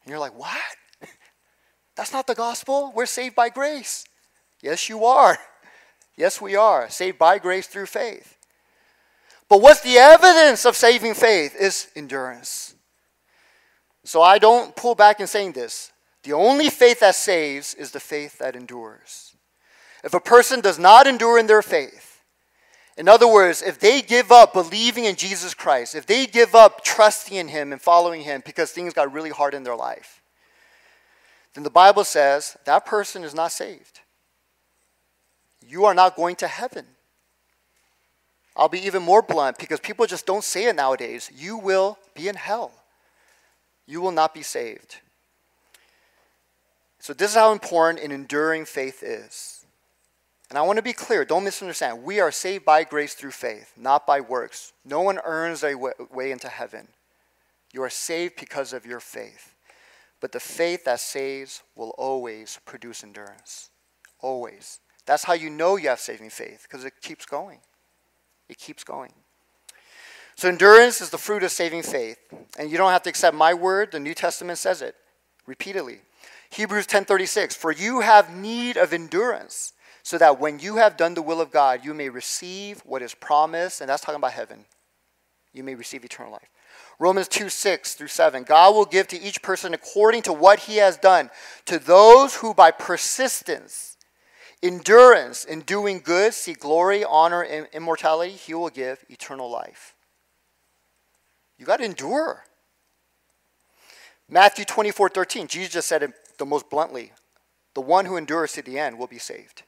[0.03, 0.57] And you're like, what?
[1.95, 2.93] That's not the gospel.
[2.95, 4.05] We're saved by grace.
[4.61, 5.37] Yes, you are.
[6.17, 6.89] Yes, we are.
[6.89, 8.35] Saved by grace through faith.
[9.49, 12.75] But what's the evidence of saving faith is endurance.
[14.03, 15.91] So I don't pull back in saying this.
[16.23, 19.35] The only faith that saves is the faith that endures.
[20.03, 22.21] If a person does not endure in their faith,
[22.97, 26.83] in other words, if they give up believing in Jesus Christ, if they give up
[26.83, 30.21] trusting in Him and following Him because things got really hard in their life,
[31.53, 34.01] then the Bible says that person is not saved.
[35.65, 36.85] You are not going to heaven.
[38.59, 41.31] I'll be even more blunt because people just don't say it nowadays.
[41.33, 42.73] You will be in hell.
[43.87, 44.97] You will not be saved.
[46.99, 49.65] So, this is how important an enduring faith is.
[50.49, 52.03] And I want to be clear, don't misunderstand.
[52.03, 54.73] We are saved by grace through faith, not by works.
[54.83, 56.89] No one earns their way into heaven.
[57.71, 59.55] You are saved because of your faith.
[60.19, 63.69] But the faith that saves will always produce endurance.
[64.19, 64.81] Always.
[65.05, 67.59] That's how you know you have saving faith, because it keeps going.
[68.49, 69.13] It keeps going.
[70.35, 72.17] So endurance is the fruit of saving faith.
[72.57, 74.95] And you don't have to accept my word, the New Testament says it
[75.45, 76.01] repeatedly.
[76.49, 81.21] Hebrews 10:36 For you have need of endurance so that when you have done the
[81.21, 84.65] will of God you may receive what is promised and that's talking about heaven.
[85.53, 86.49] You may receive eternal life.
[86.99, 88.43] Romans 2 6 through 7.
[88.43, 91.29] God will give to each person according to what he has done.
[91.65, 93.88] To those who by persistence
[94.61, 99.95] endurance in doing good, see glory, honor, and immortality, he will give eternal life.
[101.57, 102.43] You got to endure.
[104.29, 107.11] Matthew 24 13, Jesus just said it the most bluntly
[107.73, 109.63] the one who endures to the end will be saved.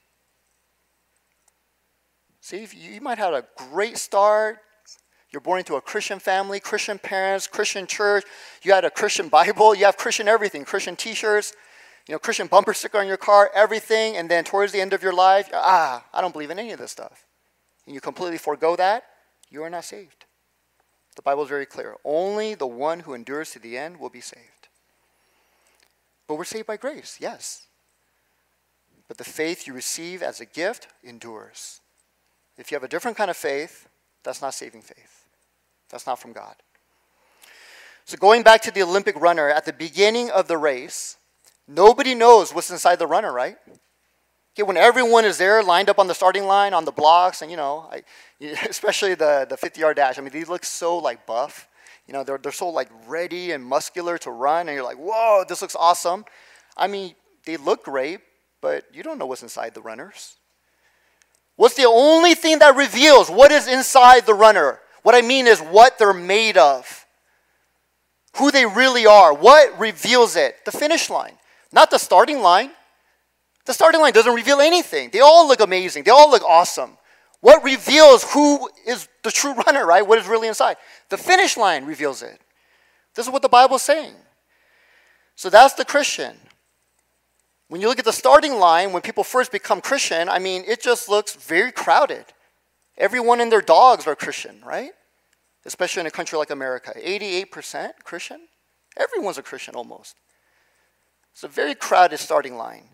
[2.41, 4.57] See, you might have a great start.
[5.29, 8.25] You're born into a Christian family, Christian parents, Christian church.
[8.63, 9.75] You had a Christian Bible.
[9.75, 11.53] You have Christian everything, Christian t shirts
[12.11, 15.01] you know, Christian bumper sticker on your car, everything, and then towards the end of
[15.01, 17.25] your life, ah, I don't believe in any of this stuff.
[17.85, 19.05] And you completely forego that,
[19.49, 20.25] you are not saved.
[21.15, 21.95] The Bible is very clear.
[22.03, 24.67] Only the one who endures to the end will be saved.
[26.27, 27.67] But we're saved by grace, yes.
[29.07, 31.79] But the faith you receive as a gift endures.
[32.57, 33.87] If you have a different kind of faith,
[34.25, 35.27] that's not saving faith.
[35.89, 36.55] That's not from God.
[38.03, 41.15] So, going back to the Olympic runner, at the beginning of the race,
[41.73, 43.55] Nobody knows what's inside the runner, right?
[44.53, 47.49] Okay, when everyone is there lined up on the starting line on the blocks, and
[47.49, 48.03] you know, I,
[48.69, 51.69] especially the, the 50 yard dash, I mean, these look so like buff.
[52.07, 55.45] You know, they're, they're so like ready and muscular to run, and you're like, whoa,
[55.47, 56.25] this looks awesome.
[56.75, 57.15] I mean,
[57.45, 58.19] they look great,
[58.59, 60.35] but you don't know what's inside the runners.
[61.55, 64.79] What's the only thing that reveals what is inside the runner?
[65.03, 67.05] What I mean is what they're made of,
[68.37, 69.33] who they really are.
[69.33, 70.65] What reveals it?
[70.65, 71.37] The finish line,
[71.71, 72.71] not the starting line.
[73.65, 75.09] The starting line doesn't reveal anything.
[75.11, 76.97] They all look amazing, they all look awesome.
[77.41, 80.05] What reveals who is the true runner, right?
[80.05, 80.77] What is really inside?
[81.09, 82.39] The finish line reveals it.
[83.15, 84.13] This is what the Bible is saying.
[85.35, 86.37] So that's the Christian.
[87.67, 90.81] When you look at the starting line, when people first become Christian, I mean, it
[90.81, 92.25] just looks very crowded.
[92.97, 94.91] Everyone and their dogs are Christian, right?
[95.65, 96.93] Especially in a country like America.
[96.97, 98.41] 88% Christian?
[98.97, 100.15] Everyone's a Christian almost.
[101.33, 102.89] It's a very crowded starting line.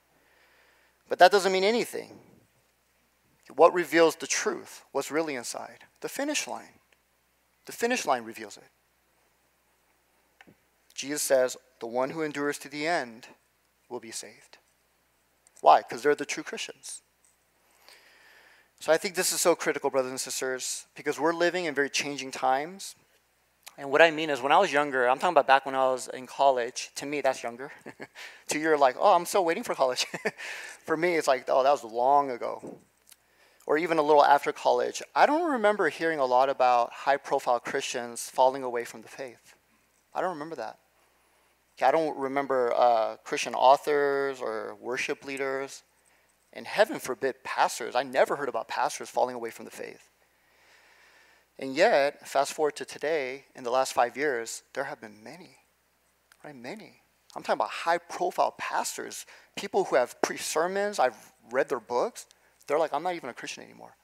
[1.09, 2.19] But that doesn't mean anything.
[3.55, 4.83] What reveals the truth?
[4.91, 5.79] What's really inside?
[6.01, 6.79] The finish line.
[7.65, 8.69] The finish line reveals it.
[10.93, 13.27] Jesus says, The one who endures to the end
[13.89, 14.57] will be saved.
[15.61, 15.79] Why?
[15.79, 17.01] Because they're the true Christians.
[18.79, 21.89] So I think this is so critical, brothers and sisters, because we're living in very
[21.89, 22.95] changing times.
[23.77, 25.89] And what I mean is, when I was younger, I'm talking about back when I
[25.91, 26.89] was in college.
[26.95, 27.71] To me, that's younger.
[28.47, 30.07] to you, are like, oh, I'm still waiting for college.
[30.85, 32.79] for me, it's like, oh, that was long ago.
[33.67, 35.03] Or even a little after college.
[35.15, 39.53] I don't remember hearing a lot about high profile Christians falling away from the faith.
[40.15, 40.79] I don't remember that.
[41.79, 45.83] I don't remember uh, Christian authors or worship leaders,
[46.53, 47.95] and heaven forbid pastors.
[47.95, 50.06] I never heard about pastors falling away from the faith.
[51.59, 55.57] And yet, fast forward to today, in the last five years, there have been many,
[56.43, 56.55] right?
[56.55, 57.01] Many.
[57.35, 62.25] I'm talking about high profile pastors, people who have preached sermons, I've read their books.
[62.67, 63.95] They're like, I'm not even a Christian anymore.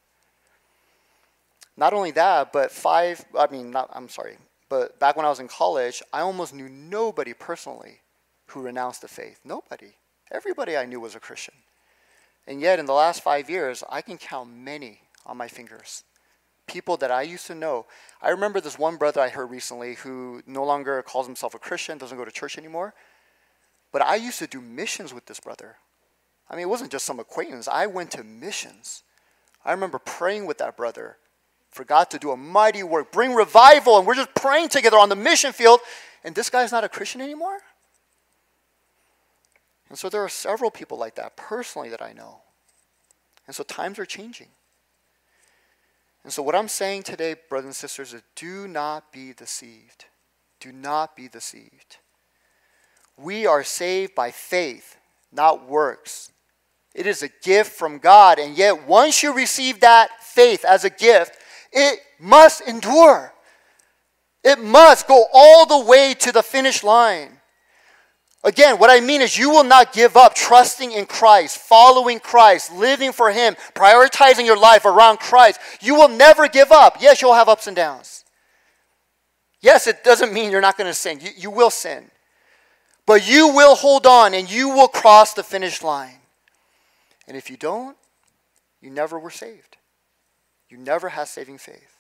[1.76, 4.38] Not only that, but five, I mean, not, I'm sorry,
[4.70, 8.02] but back when I was in college, I almost knew nobody personally
[8.48, 9.40] who renounced the faith.
[9.44, 9.94] Nobody.
[10.32, 11.56] Everybody I knew was a Christian.
[12.48, 16.04] And yet, in the last five years, I can count many on my fingers.
[16.68, 17.86] People that I used to know.
[18.22, 21.98] I remember this one brother I heard recently who no longer calls himself a Christian,
[21.98, 22.94] doesn't go to church anymore.
[23.92, 25.78] But I used to do missions with this brother.
[26.50, 29.04] I mean, it wasn't just some acquaintance, I went to missions.
[29.66, 31.18] I remember praying with that brother
[31.70, 35.10] for God to do a mighty work, bring revival, and we're just praying together on
[35.10, 35.80] the mission field,
[36.24, 37.60] and this guy's not a Christian anymore?
[39.90, 42.42] And so there are several people like that personally that I know.
[43.48, 44.48] And so times are changing.
[46.24, 50.06] And so, what I'm saying today, brothers and sisters, is do not be deceived.
[50.60, 51.98] Do not be deceived.
[53.18, 54.98] We are saved by faith,
[55.32, 56.32] not works.
[56.96, 58.40] It is a gift from God.
[58.40, 61.38] And yet, once you receive that faith as a gift,
[61.72, 63.34] it must endure.
[64.44, 67.40] It must go all the way to the finish line.
[68.44, 72.74] Again, what I mean is you will not give up trusting in Christ, following Christ,
[72.74, 75.60] living for Him, prioritizing your life around Christ.
[75.82, 76.98] You will never give up.
[77.00, 78.26] Yes, you'll have ups and downs.
[79.62, 81.20] Yes, it doesn't mean you're not going to sin.
[81.22, 82.12] You, you will sin.
[83.06, 86.20] But you will hold on and you will cross the finish line.
[87.28, 87.96] And if you don't,
[88.82, 89.78] you never were saved.
[90.70, 91.93] You never had saving faith.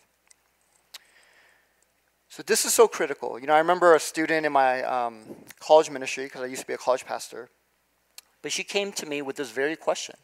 [2.36, 3.39] So this is so critical.
[3.39, 5.19] You know, I remember a student in my um,
[5.59, 7.47] college ministry because I used to be a college pastor,
[8.41, 10.15] but she came to me with this very question.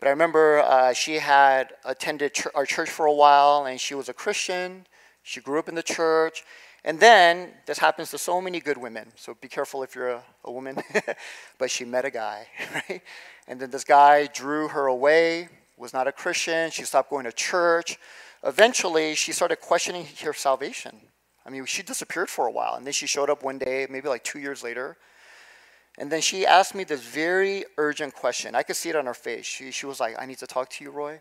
[0.00, 3.94] But I remember uh, she had attended ch- our church for a while, and she
[3.94, 4.86] was a Christian.
[5.22, 6.44] She grew up in the church,
[6.82, 9.12] and then this happens to so many good women.
[9.16, 10.78] So be careful if you're a, a woman.
[11.58, 13.02] but she met a guy, right?
[13.48, 16.70] And then this guy drew her away was not a Christian.
[16.70, 17.98] She stopped going to church.
[18.46, 21.00] Eventually, she started questioning her salvation.
[21.44, 24.08] I mean, she disappeared for a while, and then she showed up one day, maybe
[24.08, 24.96] like two years later.
[25.98, 28.54] And then she asked me this very urgent question.
[28.54, 29.46] I could see it on her face.
[29.46, 31.20] She, she was like, I need to talk to you, Roy.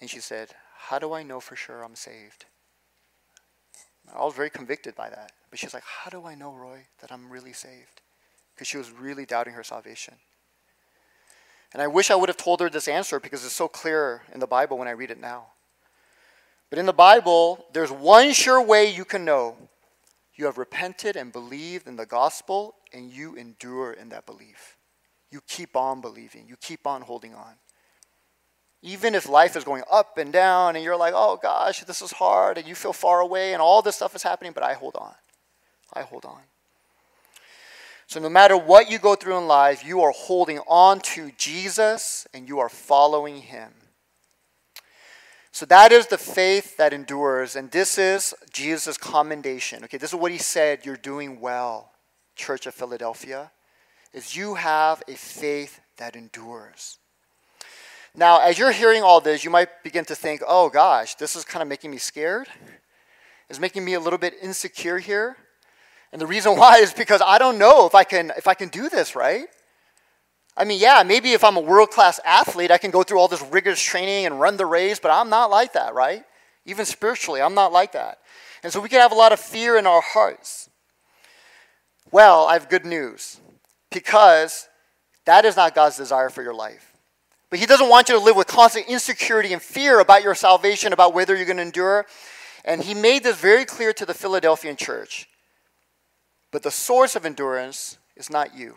[0.00, 2.44] And she said, How do I know for sure I'm saved?
[4.14, 5.32] I was very convicted by that.
[5.50, 8.02] But she's like, How do I know, Roy, that I'm really saved?
[8.54, 10.14] Because she was really doubting her salvation.
[11.72, 14.38] And I wish I would have told her this answer because it's so clear in
[14.38, 15.48] the Bible when I read it now.
[16.70, 19.56] But in the Bible, there's one sure way you can know
[20.34, 24.76] you have repented and believed in the gospel, and you endure in that belief.
[25.32, 27.54] You keep on believing, you keep on holding on.
[28.80, 32.12] Even if life is going up and down, and you're like, oh gosh, this is
[32.12, 34.94] hard, and you feel far away, and all this stuff is happening, but I hold
[34.94, 35.14] on.
[35.92, 36.40] I hold on.
[38.06, 42.26] So, no matter what you go through in life, you are holding on to Jesus
[42.32, 43.70] and you are following him.
[45.50, 47.56] So, that is the faith that endures.
[47.56, 49.84] And this is Jesus' commendation.
[49.84, 51.92] Okay, this is what he said You're doing well,
[52.36, 53.50] Church of Philadelphia,
[54.12, 56.98] is you have a faith that endures.
[58.14, 61.44] Now, as you're hearing all this, you might begin to think, oh gosh, this is
[61.44, 62.48] kind of making me scared.
[63.48, 65.36] It's making me a little bit insecure here.
[66.12, 68.68] And the reason why is because I don't know if I can if I can
[68.68, 69.46] do this, right?
[70.58, 73.42] I mean, yeah, maybe if I'm a world-class athlete, I can go through all this
[73.42, 76.24] rigorous training and run the race, but I'm not like that, right?
[76.66, 78.18] Even spiritually, I'm not like that.
[78.64, 80.68] And so we can have a lot of fear in our hearts.
[82.10, 83.40] Well, I have good news.
[83.90, 84.68] Because
[85.26, 86.92] that is not God's desire for your life.
[87.50, 90.92] But He doesn't want you to live with constant insecurity and fear about your salvation,
[90.92, 92.04] about whether you're going to endure.
[92.64, 95.28] And He made this very clear to the Philadelphian church.
[96.50, 98.74] But the source of endurance is not you.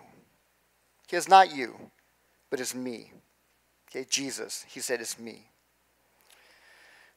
[1.12, 1.76] He is not you,
[2.50, 3.12] but it's me.
[3.90, 4.64] Okay, Jesus.
[4.70, 5.50] He said it's me.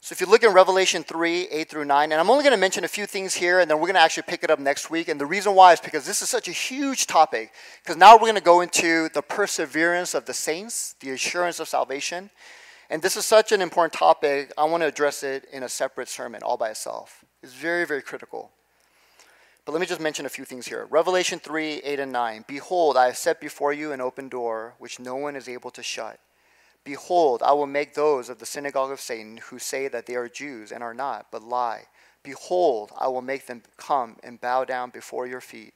[0.00, 2.60] So if you look in Revelation 3, 8 through 9, and I'm only going to
[2.60, 4.90] mention a few things here, and then we're going to actually pick it up next
[4.90, 5.06] week.
[5.06, 7.52] And the reason why is because this is such a huge topic.
[7.84, 11.68] Because now we're going to go into the perseverance of the saints, the assurance of
[11.68, 12.30] salvation.
[12.90, 16.08] And this is such an important topic, I want to address it in a separate
[16.08, 17.24] sermon all by itself.
[17.44, 18.50] It's very, very critical.
[19.64, 20.86] But let me just mention a few things here.
[20.90, 22.44] Revelation 3, 8 and 9.
[22.46, 25.82] Behold, I have set before you an open door, which no one is able to
[25.82, 26.20] shut.
[26.84, 30.28] Behold, I will make those of the synagogue of Satan who say that they are
[30.28, 31.84] Jews and are not, but lie.
[32.22, 35.72] Behold, I will make them come and bow down before your feet,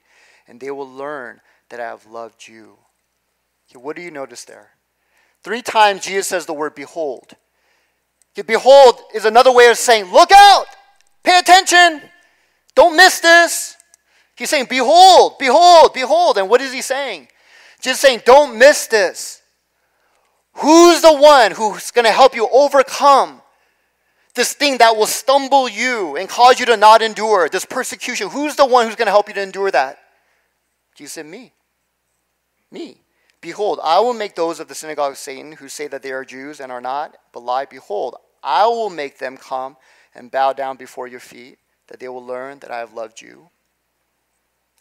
[0.47, 2.77] and they will learn that I have loved you.
[3.69, 4.71] Okay, what do you notice there?
[5.43, 7.35] Three times Jesus says the word behold.
[8.33, 10.65] Okay, behold is another way of saying, look out,
[11.23, 12.01] pay attention,
[12.75, 13.75] don't miss this.
[14.39, 16.37] He's saying, behold, behold, behold.
[16.37, 17.27] And what is he saying?
[17.81, 19.41] Just saying, don't miss this.
[20.53, 23.41] Who's the one who's going to help you overcome
[24.35, 28.29] this thing that will stumble you and cause you to not endure this persecution?
[28.29, 29.99] Who's the one who's going to help you to endure that?
[30.95, 31.51] Jesus said, Me.
[32.71, 33.01] Me.
[33.41, 36.23] Behold, I will make those of the synagogue of Satan who say that they are
[36.23, 37.65] Jews and are not, but lie.
[37.65, 39.75] Behold, I will make them come
[40.15, 41.57] and bow down before your feet,
[41.89, 43.49] that they will learn that I have loved you.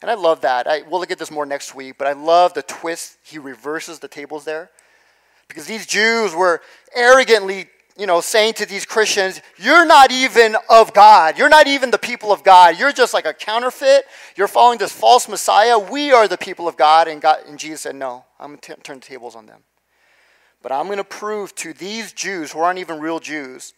[0.01, 0.67] And I love that.
[0.67, 3.19] I, we'll look at this more next week, but I love the twist.
[3.25, 4.71] He reverses the tables there.
[5.49, 6.61] Because these Jews were
[6.95, 11.39] arrogantly, you know, saying to these Christians, You're not even of God.
[11.39, 12.79] You're not even the people of God.
[12.79, 14.05] You're just like a counterfeit.
[14.37, 15.79] You're following this false Messiah.
[15.79, 17.09] We are the people of God.
[17.09, 19.63] And, God, and Jesus said, No, I'm going to turn the tables on them.
[20.63, 23.75] But I'm going to prove to these Jews, who aren't even real Jews,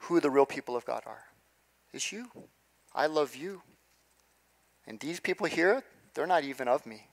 [0.00, 1.24] who the real people of God are.
[1.92, 2.30] It's you.
[2.94, 3.62] I love you.
[4.88, 5.84] And these people here,
[6.14, 7.06] they're not even of me.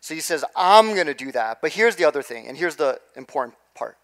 [0.00, 1.60] So he says, I'm going to do that.
[1.60, 3.98] But here's the other thing, and here's the important part.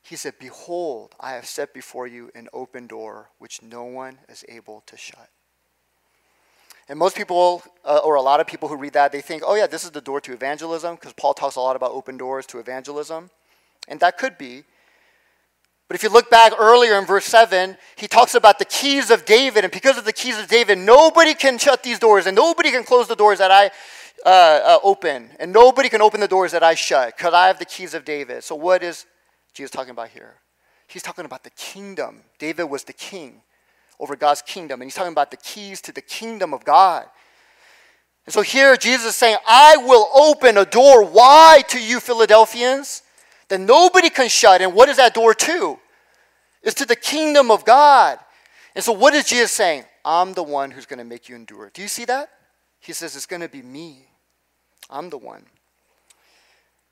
[0.00, 4.44] He said, Behold, I have set before you an open door which no one is
[4.48, 5.28] able to shut.
[6.88, 9.56] And most people, uh, or a lot of people who read that, they think, oh,
[9.56, 12.46] yeah, this is the door to evangelism, because Paul talks a lot about open doors
[12.46, 13.28] to evangelism.
[13.88, 14.64] And that could be.
[15.88, 19.24] But if you look back earlier in verse 7, he talks about the keys of
[19.24, 19.64] David.
[19.64, 22.84] And because of the keys of David, nobody can shut these doors, and nobody can
[22.84, 23.70] close the doors that I
[24.24, 27.58] uh, uh, open, and nobody can open the doors that I shut because I have
[27.58, 28.44] the keys of David.
[28.44, 29.06] So, what is
[29.54, 30.34] Jesus talking about here?
[30.88, 32.22] He's talking about the kingdom.
[32.38, 33.42] David was the king
[34.00, 37.06] over God's kingdom, and he's talking about the keys to the kingdom of God.
[38.26, 43.02] And so here Jesus is saying, I will open a door wide to you, Philadelphians,
[43.48, 44.60] that nobody can shut.
[44.60, 45.78] And what is that door to?
[46.62, 48.18] It's to the kingdom of God.
[48.74, 49.84] And so what is Jesus saying?
[50.04, 51.70] I'm the one who's going to make you endure.
[51.72, 52.30] Do you see that?
[52.80, 54.06] He says, It's going to be me.
[54.90, 55.44] I'm the one.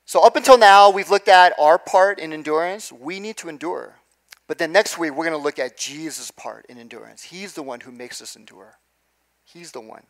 [0.05, 2.91] So, up until now, we've looked at our part in endurance.
[2.91, 3.95] We need to endure.
[4.47, 7.23] But then next week, we're going to look at Jesus' part in endurance.
[7.23, 8.77] He's the one who makes us endure.
[9.43, 10.03] He's the one.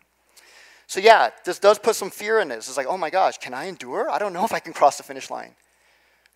[0.85, 2.67] So, yeah, this does put some fear in this.
[2.67, 4.09] It's like, oh my gosh, can I endure?
[4.09, 5.55] I don't know if I can cross the finish line.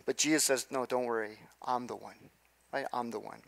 [0.06, 1.38] But Jesus says, no, don't worry.
[1.66, 2.16] I'm the one.
[2.74, 2.86] Right?
[2.94, 3.40] I'm the one.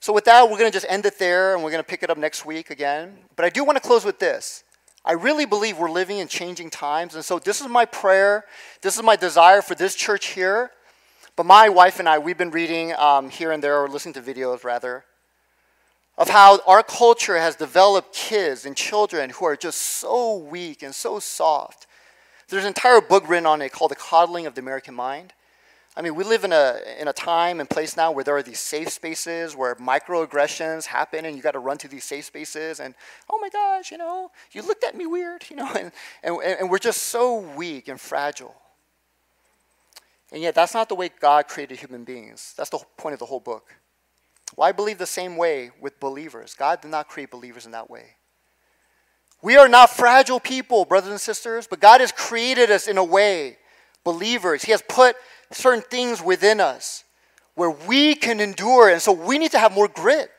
[0.00, 2.02] So, with that, we're going to just end it there and we're going to pick
[2.02, 3.16] it up next week again.
[3.36, 4.62] But I do want to close with this.
[5.04, 7.14] I really believe we're living in changing times.
[7.14, 8.44] And so this is my prayer.
[8.82, 10.70] This is my desire for this church here.
[11.36, 14.22] But my wife and I, we've been reading um, here and there, or listening to
[14.22, 15.04] videos rather,
[16.16, 20.94] of how our culture has developed kids and children who are just so weak and
[20.94, 21.86] so soft.
[22.48, 25.32] There's an entire book written on it called The Coddling of the American Mind.
[25.96, 28.42] I mean, we live in a, in a time and place now where there are
[28.42, 32.80] these safe spaces where microaggressions happen and you got to run to these safe spaces
[32.80, 32.94] and,
[33.30, 35.92] oh my gosh, you know, you looked at me weird, you know, and,
[36.24, 38.54] and, and we're just so weak and fragile.
[40.32, 42.54] And yet, that's not the way God created human beings.
[42.56, 43.76] That's the point of the whole book.
[44.56, 46.54] Well, I believe the same way with believers.
[46.54, 48.16] God did not create believers in that way.
[49.44, 53.04] We are not fragile people, brothers and sisters, but God has created us in a
[53.04, 53.58] way,
[54.02, 54.62] believers.
[54.62, 55.16] He has put
[55.52, 57.04] certain things within us
[57.54, 60.30] where we can endure, and so we need to have more grit.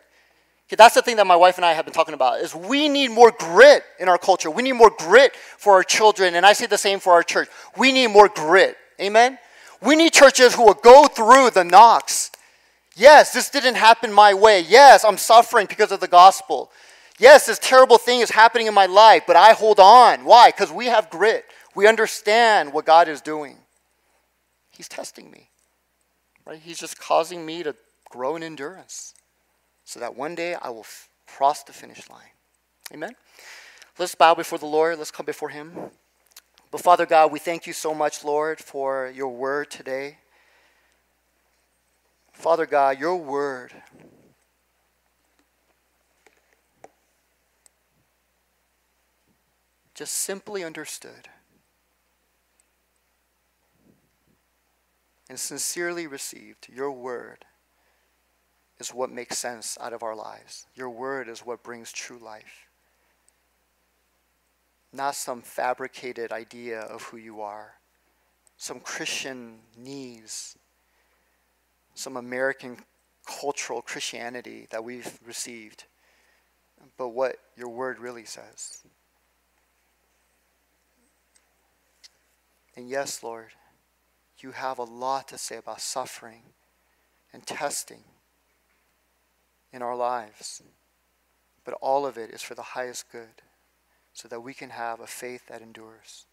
[0.67, 2.89] Okay, that's the thing that my wife and I have been talking about is we
[2.89, 4.49] need more grit in our culture.
[4.49, 7.47] We need more grit for our children, and I say the same for our church.
[7.77, 8.75] We need more grit.
[8.99, 9.37] Amen.
[9.83, 12.31] We need churches who will go through the knocks.
[12.95, 14.61] Yes, this didn't happen my way.
[14.61, 16.71] Yes, I'm suffering because of the gospel.
[17.17, 20.25] Yes, this terrible thing is happening in my life, but I hold on.
[20.25, 20.49] Why?
[20.49, 21.45] Because we have grit.
[21.73, 23.57] We understand what God is doing.
[24.69, 25.49] He's testing me.
[26.45, 26.59] Right?
[26.59, 27.75] He's just causing me to
[28.09, 29.13] grow in endurance
[29.85, 32.21] so that one day I will f- cross the finish line.
[32.93, 33.15] Amen.
[33.97, 34.97] Let's bow before the Lord.
[34.97, 35.73] Let's come before him.
[36.69, 40.17] But Father God, we thank you so much, Lord, for your word today.
[42.33, 43.71] Father God, your word
[49.95, 51.29] just simply understood
[55.29, 57.45] and sincerely received, your word
[58.77, 60.67] is what makes sense out of our lives.
[60.75, 62.67] Your word is what brings true life.
[64.91, 67.75] Not some fabricated idea of who you are,
[68.57, 70.57] some Christian needs,
[71.95, 72.77] some American
[73.25, 75.85] cultural Christianity that we've received,
[76.97, 78.83] but what your word really says.
[82.75, 83.51] And yes, Lord,
[84.39, 86.41] you have a lot to say about suffering
[87.31, 88.03] and testing
[89.71, 90.61] in our lives.
[91.63, 93.41] But all of it is for the highest good,
[94.13, 96.25] so that we can have a faith that endures,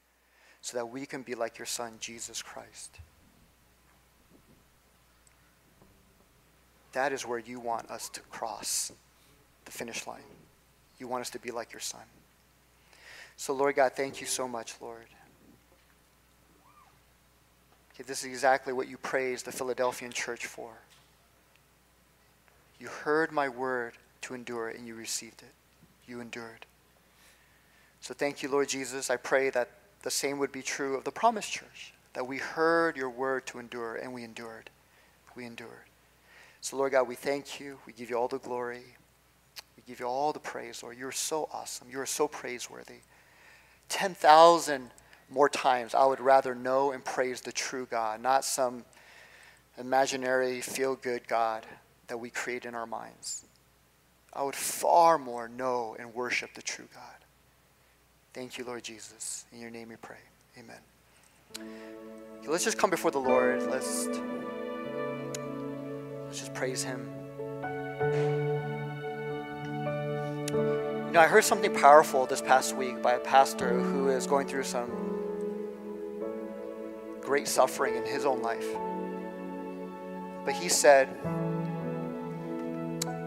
[0.60, 2.98] so that we can be like your Son, Jesus Christ.
[6.92, 8.92] That is where you want us to cross
[9.64, 10.20] the finish line.
[10.98, 12.02] You want us to be like your Son.
[13.36, 15.06] So, Lord God, thank you so much, Lord.
[17.94, 20.70] Okay, this is exactly what you praised the Philadelphian church for.
[22.78, 25.52] You heard my word to endure and you received it.
[26.06, 26.66] You endured.
[28.00, 29.10] So thank you, Lord Jesus.
[29.10, 29.70] I pray that
[30.02, 33.58] the same would be true of the promised church, that we heard your word to
[33.58, 34.70] endure and we endured.
[35.36, 35.86] We endured.
[36.60, 37.78] So, Lord God, we thank you.
[37.86, 38.84] We give you all the glory.
[39.76, 40.96] We give you all the praise, Lord.
[40.96, 41.88] You're so awesome.
[41.90, 43.00] You are so praiseworthy.
[43.88, 44.90] 10,000
[45.32, 48.84] more times, I would rather know and praise the true God, not some
[49.78, 51.66] imaginary feel good God
[52.08, 53.44] that we create in our minds.
[54.32, 57.02] I would far more know and worship the true God.
[58.34, 59.44] Thank you, Lord Jesus.
[59.52, 60.16] In your name we pray.
[60.58, 60.78] Amen.
[62.46, 63.62] Let's just come before the Lord.
[63.70, 64.06] Let's,
[66.26, 67.08] let's just praise Him.
[71.06, 74.46] You know, I heard something powerful this past week by a pastor who is going
[74.46, 75.11] through some
[77.32, 78.66] great suffering in his own life.
[80.44, 81.08] But he said,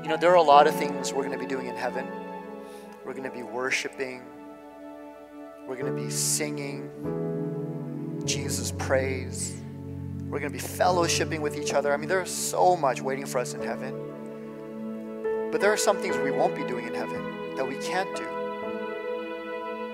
[0.03, 2.05] You know, there are a lot of things we're going to be doing in heaven.
[3.03, 4.21] We're going to be worshiping,
[5.67, 6.87] we're going to be singing
[8.25, 9.55] Jesus' praise.
[10.25, 11.91] We're going to be fellowshipping with each other.
[11.91, 15.49] I mean, there's so much waiting for us in heaven.
[15.51, 18.27] But there are some things we won't be doing in heaven that we can't do.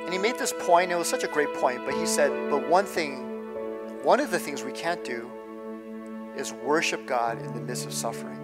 [0.04, 2.68] And he made this point, it was such a great point, but he said, But
[2.68, 3.31] one thing
[4.04, 5.30] one of the things we can't do
[6.36, 8.38] is worship God in the midst of suffering.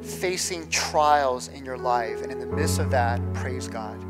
[0.00, 4.00] Facing trials in your life, and in the midst of that, praise God.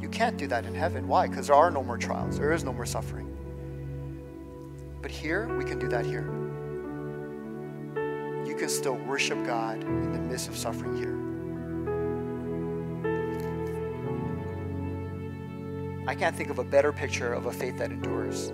[0.00, 1.08] You can't do that in heaven.
[1.08, 1.26] Why?
[1.26, 3.30] Because there are no more trials, there is no more suffering.
[5.02, 6.30] But here, we can do that here.
[8.46, 11.23] You can still worship God in the midst of suffering here.
[16.06, 18.52] I can't think of a better picture of a faith that endures.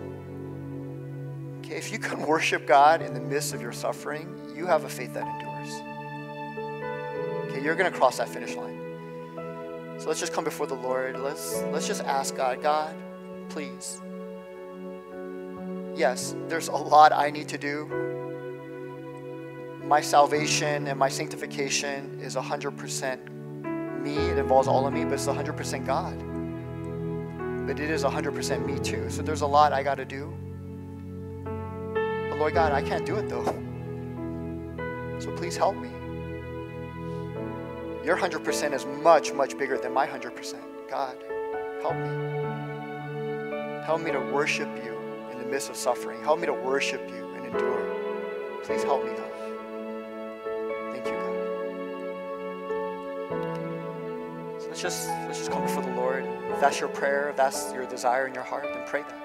[1.58, 4.88] Okay, if you can worship God in the midst of your suffering, you have a
[4.88, 5.74] faith that endures.
[7.50, 8.78] Okay, you're going to cross that finish line.
[9.98, 11.18] So let's just come before the Lord.
[11.18, 12.94] Let's let's just ask God, God,
[13.48, 14.00] please.
[15.96, 17.86] Yes, there's a lot I need to do.
[19.84, 24.16] My salvation and my sanctification is 100% me.
[24.16, 26.29] It involves all of me, but it's 100% God
[27.70, 29.08] but it is 100% me too.
[29.10, 30.34] So there's a lot I got to do.
[31.44, 33.44] But Lord God, I can't do it though.
[35.20, 35.90] So please help me.
[38.02, 40.54] Your 100% is much, much bigger than my 100%.
[40.88, 41.14] God,
[41.82, 43.84] help me.
[43.84, 44.96] Help me to worship you
[45.30, 46.22] in the midst of suffering.
[46.22, 48.62] Help me to worship you and endure.
[48.64, 49.29] Please help me, God.
[54.70, 56.24] Let's just let's just come before the Lord.
[56.24, 59.19] If that's your prayer, if that's your desire in your heart, then pray that.